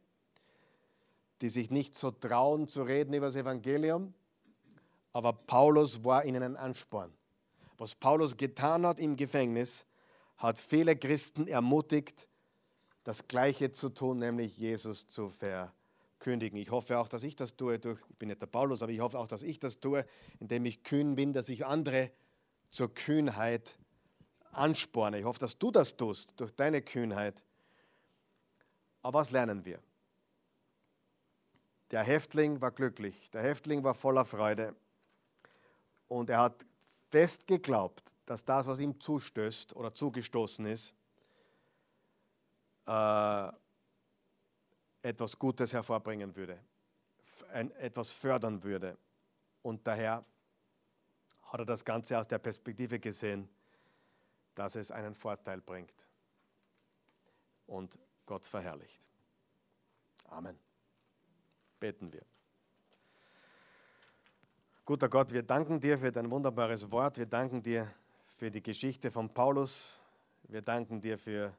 [1.41, 4.15] die sich nicht so trauen zu reden über das Evangelium,
[5.13, 7.13] aber Paulus war ihnen ein Ansporn.
[7.79, 9.87] Was Paulus getan hat im Gefängnis,
[10.37, 12.29] hat viele Christen ermutigt,
[13.05, 16.59] das Gleiche zu tun, nämlich Jesus zu verkündigen.
[16.59, 17.79] Ich hoffe auch, dass ich das tue.
[17.79, 20.05] Durch, ich bin nicht der Paulus, aber ich hoffe auch, dass ich das tue,
[20.41, 22.11] indem ich kühn bin, dass ich andere
[22.71, 23.79] zur Kühnheit
[24.57, 25.19] ansporne.
[25.19, 27.45] Ich hoffe, dass du das tust durch deine Kühnheit.
[29.03, 29.81] Aber was lernen wir?
[31.91, 34.75] Der Häftling war glücklich, der Häftling war voller Freude
[36.09, 36.67] und er hat
[37.11, 40.95] fest geglaubt, dass das, was ihm zustößt oder zugestoßen ist,
[42.87, 43.53] äh,
[45.03, 46.59] etwas Gutes hervorbringen würde,
[47.53, 48.97] ein, etwas fördern würde.
[49.63, 50.25] Und daher
[51.43, 53.49] hat er das Ganze aus der Perspektive gesehen,
[54.55, 56.09] dass es einen Vorteil bringt
[57.67, 59.09] und Gott verherrlicht.
[60.29, 60.59] Amen.
[61.81, 62.25] Beten wir.
[64.85, 67.19] Guter Gott, wir danken dir für dein wunderbares Wort.
[67.19, 67.91] Wir danken dir
[68.37, 69.99] für die Geschichte von Paulus.
[70.45, 71.55] Wir danken dir für,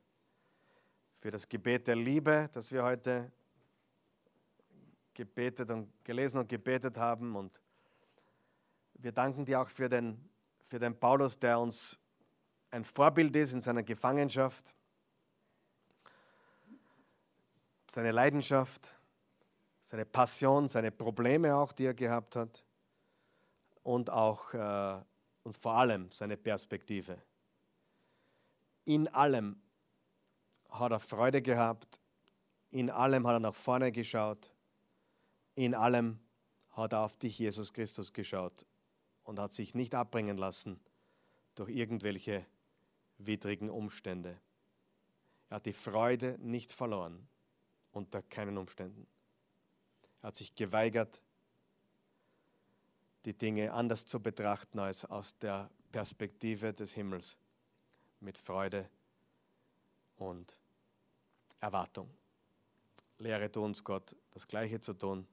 [1.19, 3.31] für das Gebet der Liebe, das wir heute
[5.13, 7.35] gebetet und gelesen und gebetet haben.
[7.35, 7.59] Und
[8.93, 10.29] wir danken dir auch für den,
[10.67, 11.97] für den Paulus, der uns
[12.75, 14.75] ein Vorbild ist in seiner Gefangenschaft,
[17.89, 18.91] seine Leidenschaft,
[19.79, 22.65] seine Passion, seine Probleme auch, die er gehabt hat
[23.83, 25.01] und auch äh,
[25.43, 27.21] und vor allem seine Perspektive.
[28.83, 29.61] In allem
[30.69, 32.01] hat er Freude gehabt,
[32.71, 34.51] in allem hat er nach vorne geschaut,
[35.53, 36.19] in allem
[36.71, 38.65] hat er auf dich, Jesus Christus, geschaut
[39.23, 40.81] und hat sich nicht abbringen lassen
[41.53, 42.45] durch irgendwelche
[43.17, 44.39] widrigen Umstände.
[45.49, 47.27] Er hat die Freude nicht verloren
[47.91, 49.07] unter keinen Umständen.
[50.21, 51.21] Er hat sich geweigert,
[53.25, 57.37] die Dinge anders zu betrachten als aus der Perspektive des Himmels
[58.19, 58.89] mit Freude
[60.17, 60.59] und
[61.59, 62.09] Erwartung.
[63.17, 65.27] Lehre du uns, Gott, das Gleiche zu tun,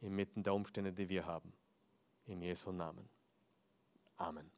[0.00, 1.52] inmitten der Umstände, die wir haben.
[2.26, 3.08] In Jesu Namen.
[4.16, 4.55] Amen.